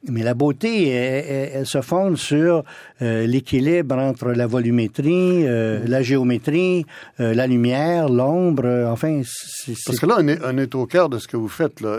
[0.09, 2.63] Mais la beauté, elle, se fonde sur
[3.03, 6.87] euh, l'équilibre entre la volumétrie, euh, la géométrie,
[7.19, 8.87] euh, la lumière, l'ombre.
[8.93, 9.23] enfin,
[9.87, 11.99] parce que là, on est, on est, au cœur de ce que vous faites là.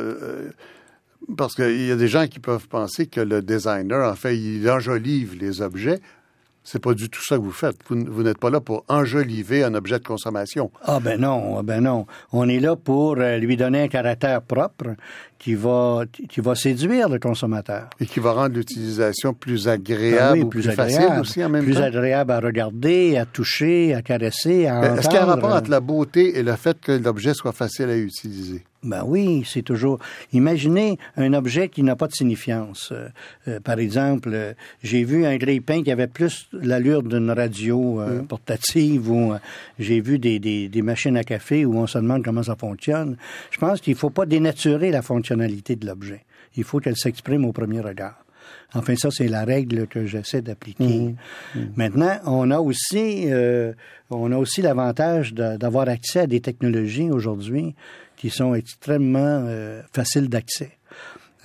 [1.38, 4.70] Parce qu'il y a des gens qui peuvent penser que le designer, en fait, il
[4.70, 6.00] enjolive les objets,
[6.66, 7.78] c'est pas du tout ça que vous faites.
[7.88, 10.72] Vous, n'êtes pas là pour enjoliver un objet de consommation.
[10.84, 12.08] Ah ben non, ah, ben non.
[12.34, 14.96] On est là pour euh, lui donner un caractère propre
[15.38, 20.46] qui va qui va séduire le consommateur et qui va rendre l'utilisation plus agréable, ah
[20.48, 21.72] plus, facile aussi en même temps.
[21.72, 24.96] Plus agréable à regarder, à toucher, à caresser, à.
[24.96, 27.52] Est-ce qu'il y a un rapport entre la beauté et le fait que l'objet soit
[27.52, 28.64] facile à utiliser?
[28.86, 30.00] Ben oui, c'est toujours.
[30.32, 32.90] Imaginez un objet qui n'a pas de signifiance.
[32.92, 33.10] Euh,
[33.48, 38.28] euh, par exemple, euh, j'ai vu un grille-pain qui avait plus l'allure d'une radio mm.
[38.28, 39.34] portative ou
[39.80, 43.18] j'ai vu des, des, des, machines à café où on se demande comment ça fonctionne.
[43.50, 46.24] Je pense qu'il ne faut pas dénaturer la fonctionnalité de l'objet.
[46.56, 48.24] Il faut qu'elle s'exprime au premier regard.
[48.76, 51.16] Enfin, ça, c'est la règle que j'essaie d'appliquer.
[51.56, 51.60] Mm.
[51.60, 51.68] Mm.
[51.76, 53.28] Maintenant, on a aussi,
[54.12, 57.74] on a aussi l'avantage d'avoir accès à des technologies aujourd'hui
[58.18, 60.72] qui sont extrêmement euh, faciles d'accès.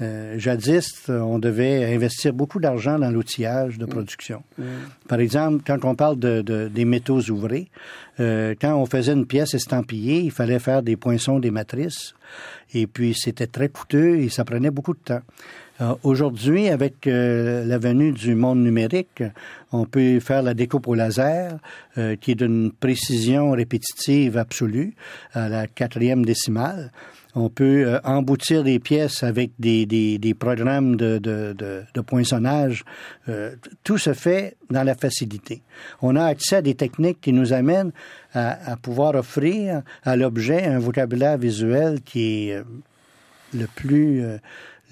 [0.01, 4.43] Euh, jadis, on devait investir beaucoup d'argent dans l'outillage de production.
[4.57, 4.65] Mm.
[5.09, 7.69] Par exemple, quand on parle de, des métaux ouvrés,
[8.19, 12.15] euh, quand on faisait une pièce estampillée, il fallait faire des poinçons, des matrices,
[12.73, 15.23] et puis c'était très coûteux et ça prenait beaucoup de temps.
[15.81, 19.23] Euh, aujourd'hui, avec euh, la venue du monde numérique,
[19.73, 21.59] on peut faire la découpe au laser,
[21.97, 24.95] euh, qui est d'une précision répétitive absolue,
[25.33, 26.91] à la quatrième décimale.
[27.37, 32.85] On peut emboutir des pièces avec des, des, des programmes de, de, de, de poinçonnage.
[33.85, 35.63] tout se fait dans la facilité.
[36.03, 37.93] On a accès à des techniques qui nous amènent
[38.35, 42.65] à, à pouvoir offrir à l'objet un vocabulaire visuel qui est
[43.55, 44.25] le plus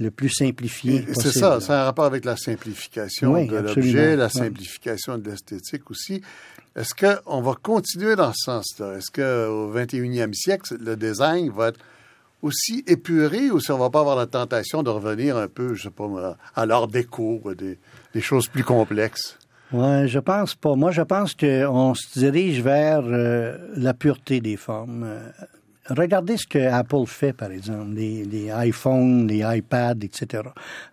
[0.00, 5.18] le plus simplifié C'est ça, c'est un rapport avec la simplification de l'objet, la simplification
[5.18, 6.22] de l'esthétique aussi.
[6.76, 8.98] Est-ce qu'on va continuer dans ce sens-là?
[8.98, 11.80] Est-ce qu'au 21e siècle, le design va être
[12.42, 15.84] aussi épuré ou si on va pas avoir la tentation de revenir un peu, je
[15.84, 17.78] sais pas, à l'art déco, des,
[18.14, 19.36] des choses plus complexes?
[19.72, 20.76] Oui, je pense pas.
[20.76, 25.06] Moi, je pense qu'on se dirige vers euh, la pureté des formes.
[25.88, 30.42] Regardez ce que Apple fait, par exemple, les, iPhones, les iPads, etc.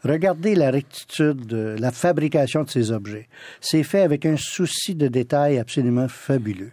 [0.03, 3.27] Regardez la rectitude, de la fabrication de ces objets.
[3.59, 6.71] C'est fait avec un souci de détail absolument fabuleux.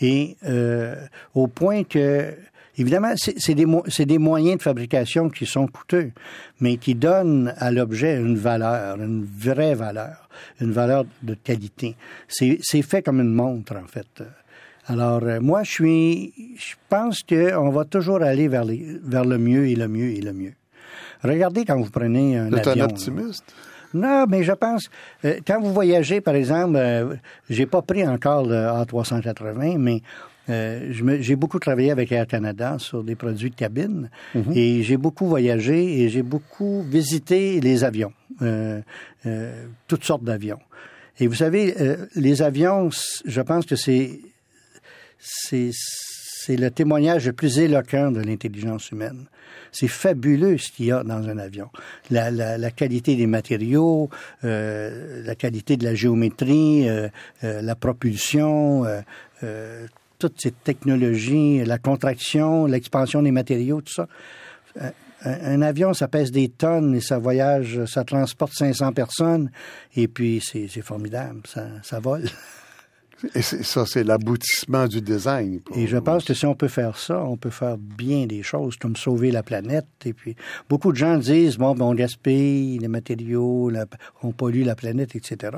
[0.00, 0.96] Et euh,
[1.34, 2.34] au point que,
[2.76, 3.66] évidemment, c'est des,
[4.06, 6.10] des moyens de fabrication qui sont coûteux,
[6.58, 10.28] mais qui donnent à l'objet une valeur, une vraie valeur,
[10.60, 11.94] une valeur de qualité.
[12.26, 14.24] C'est fait comme une montre, en fait.
[14.86, 19.38] Alors, euh, moi, je suis, je pense qu'on va toujours aller vers, les, vers le
[19.38, 20.54] mieux et le mieux et le mieux.
[21.22, 22.82] Regardez quand vous prenez un avion.
[22.82, 23.44] un optimiste?
[23.94, 24.88] Non, mais je pense,
[25.24, 27.14] euh, quand vous voyagez, par exemple, euh,
[27.48, 30.02] j'ai pas pris encore le A380, mais
[31.20, 34.52] j'ai beaucoup travaillé avec Air Canada sur des produits de cabine mhm.
[34.54, 38.12] et j'ai beaucoup voyagé et j'ai beaucoup visité les avions,
[39.86, 40.58] toutes sortes d'avions.
[41.20, 41.76] Et vous savez,
[42.16, 42.90] les avions,
[43.24, 44.18] je pense que c'est
[45.22, 49.26] c'est le témoignage le plus éloquent de l'intelligence humaine.
[49.70, 51.70] C'est fabuleux ce qu'il y a dans un avion.
[52.10, 54.10] La, la, la qualité des matériaux,
[54.44, 57.08] euh, la qualité de la géométrie, euh,
[57.44, 59.00] euh, la propulsion, euh,
[59.44, 59.86] euh,
[60.18, 64.08] toutes ces technologies, la contraction, l'expansion des matériaux, tout ça.
[64.80, 64.90] Un,
[65.24, 69.50] un, avion, ça pèse des tonnes et ça voyage, ça transporte 500 personnes
[69.94, 72.24] et puis c'est formidable, ça, ça vole.
[73.34, 75.60] Et ça, c'est l'aboutissement du design.
[75.76, 78.76] Et je pense que si on peut faire ça, on peut faire bien des choses,
[78.76, 79.86] comme sauver la planète.
[80.04, 80.34] Et puis,
[80.68, 83.70] beaucoup de gens disent, bon, ben, on gaspille les matériaux,
[84.22, 85.56] on pollue la planète, etc.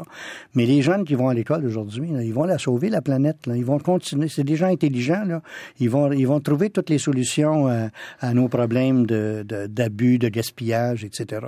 [0.55, 3.39] Mais les jeunes qui vont à l'école aujourd'hui, ils vont la sauver, la planète.
[3.47, 4.29] Ils vont continuer.
[4.29, 5.43] C'est des gens intelligents, là.
[5.81, 7.69] Ils vont, ils vont trouver toutes les solutions
[8.21, 11.47] à, nos problèmes d'abus, de, de, gaspillage, etc.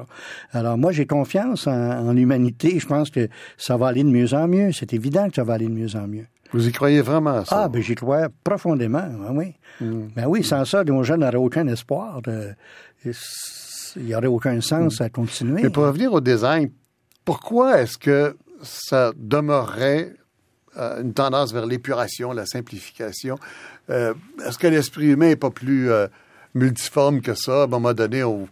[0.53, 2.79] Alors, moi, j'ai confiance en, en l'humanité.
[2.79, 4.73] Je pense que ça va aller de mieux en mieux.
[4.73, 6.27] C'est évident que ça va aller de mieux en mieux mieux.
[6.53, 7.65] Vous y croyez vraiment, ça?
[7.65, 9.55] Ah, ben j'y crois profondément, ben oui.
[9.81, 10.09] Hmm.
[10.15, 12.21] Ben oui, sans ça, nos jeunes n'auraient aucun espoir.
[13.05, 13.13] il
[13.97, 15.63] n'y aurait aucun sens à continuer.
[15.63, 16.71] Mais pour revenir au design,
[17.25, 20.15] pourquoi est-ce que ça demeurerait
[20.79, 23.39] euh, une tendance vers l'épuration, la simplification?
[23.91, 24.15] Euh,
[24.47, 26.07] est-ce que l'esprit humain n'est pas plus euh,
[26.55, 27.63] multiforme que ça?
[27.63, 28.49] À un moment donné, on,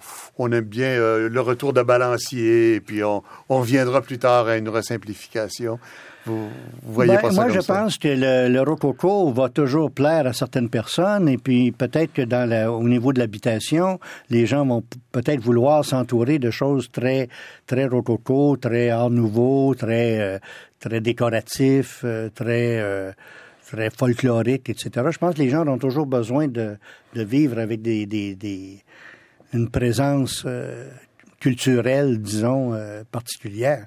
[0.52, 4.56] aime bien euh, le retour de balancier, et puis on, on reviendra plus tard à
[4.56, 5.78] une resimplification.
[6.26, 6.48] Vous,
[6.82, 10.32] voyez ben, pas ça Moi, je pense que le, le, rococo va toujours plaire à
[10.32, 14.00] certaines personnes et puis peut-être que dans la, au niveau de l'habitation,
[14.30, 17.28] les gens vont peut-être vouloir s'entourer de choses très
[17.66, 20.38] très rococo, très art nouveau, très euh,
[20.80, 23.12] très décoratif, euh, très euh,
[23.66, 25.06] très folklorique, etc.
[25.10, 26.76] Je pense que les gens ont toujours besoin de,
[27.14, 28.82] de vivre avec des, des, des
[29.52, 30.46] une présence
[31.38, 32.72] culturelle, disons,
[33.12, 33.86] particulière.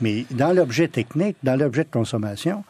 [0.00, 2.64] Mais dans l'objet technique, dans l'objet de consommation,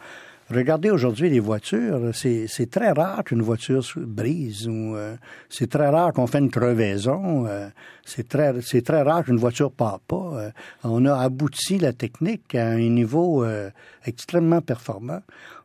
[0.49, 5.15] regardez aujourd'hui les voitures, c'est très rare qu'une voiture brise ou euh,
[5.49, 7.67] c'est très rare qu'on fait une crevaison, euh,
[8.05, 10.31] c'est très très rare qu'une voiture part pas.
[10.33, 10.51] Euh,
[10.83, 13.45] on a abouti la technique à un niveau
[14.05, 15.21] extrêmement performant.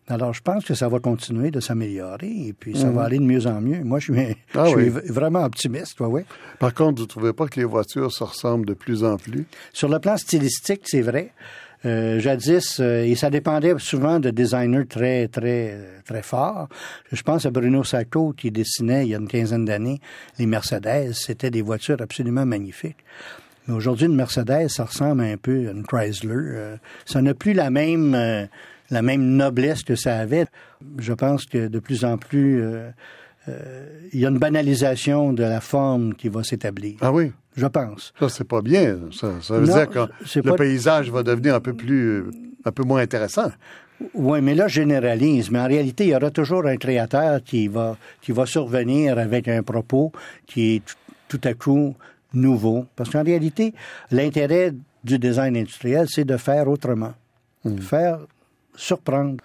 [0.09, 2.99] Alors, je pense que ça va continuer de s'améliorer et puis ça va mhm.
[2.99, 3.85] aller de mieux en mieux.
[3.85, 6.21] Moi, je suis, ah je suis vraiment optimiste, oui, oui.
[6.59, 9.47] Par contre, vous ne trouvez pas que les voitures se ressemblent de plus en plus?
[9.73, 11.33] Sur le plan stylistique, c'est vrai.
[11.85, 16.69] Euh, jadis, euh, et ça dépendait souvent de designers très, très, très forts.
[17.11, 20.01] Je pense à Bruno Sacco qui dessinait il y a une quinzaine d'années
[20.39, 21.13] les Mercedes.
[21.13, 23.05] C'était des voitures absolument magnifiques.
[23.67, 26.35] Mais aujourd'hui, une Mercedes, ça ressemble un peu à une Chrysler.
[26.35, 28.49] Euh, ça n'a plus la même
[28.93, 30.47] la même noblesse que ça avait.
[30.99, 32.91] Je pense que de plus en plus, euh,
[33.49, 36.97] euh, il y a une banalisation de la forme qui va s'établir.
[37.01, 37.33] Ah oui?
[37.57, 38.13] Je pense.
[38.19, 38.99] Ça, c'est pas bien.
[39.11, 40.07] Ça, veut dire que
[40.39, 42.25] le paysage va devenir un peu plus,
[42.65, 43.51] un peu moins intéressant.
[44.15, 45.51] Oui, mais là, je généralise.
[45.51, 49.49] Mais en réalité, il y aura toujours un créateur qui va, qui va survenir avec
[49.49, 50.13] un propos
[50.47, 50.83] qui est
[51.29, 51.95] tout à coup
[52.33, 52.87] nouveau.
[52.97, 53.75] Parce qu'en réalité,
[54.11, 54.73] l'intérêt
[55.05, 57.15] du design industriel, c'est de faire autrement.
[57.65, 57.79] Hmm.
[57.79, 58.19] Faire
[58.75, 59.37] surprendre.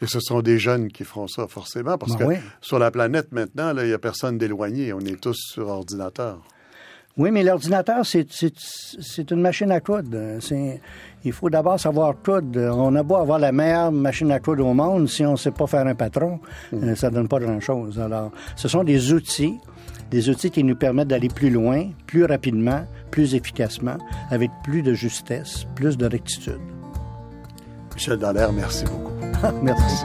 [0.00, 3.32] Et ce sont des jeunes qui feront ça forcément, parce ben que sur la planète
[3.32, 4.92] maintenant, il n'y a personne d'éloigné.
[4.92, 6.38] On est tous sur ordinateur.
[7.18, 10.38] Oui, mais l'ordinateur, c'est une machine à coudre.
[11.24, 12.60] Il faut d'abord savoir coudre.
[12.78, 15.50] On a beau avoir la meilleure machine à coudre au monde, si on ne sait
[15.50, 16.38] pas faire un patron,
[16.70, 16.76] mm.
[16.84, 17.98] euh, ça ne donne pas grand-chose.
[17.98, 19.58] Alors, ce sont des outils,
[20.12, 23.98] des outils qui nous permettent d'aller plus loin, plus rapidement, plus efficacement,
[24.30, 26.77] avec plus de justesse, plus de rectitude.
[27.98, 29.10] Michel Dallaire, merci beaucoup.
[29.60, 30.04] merci.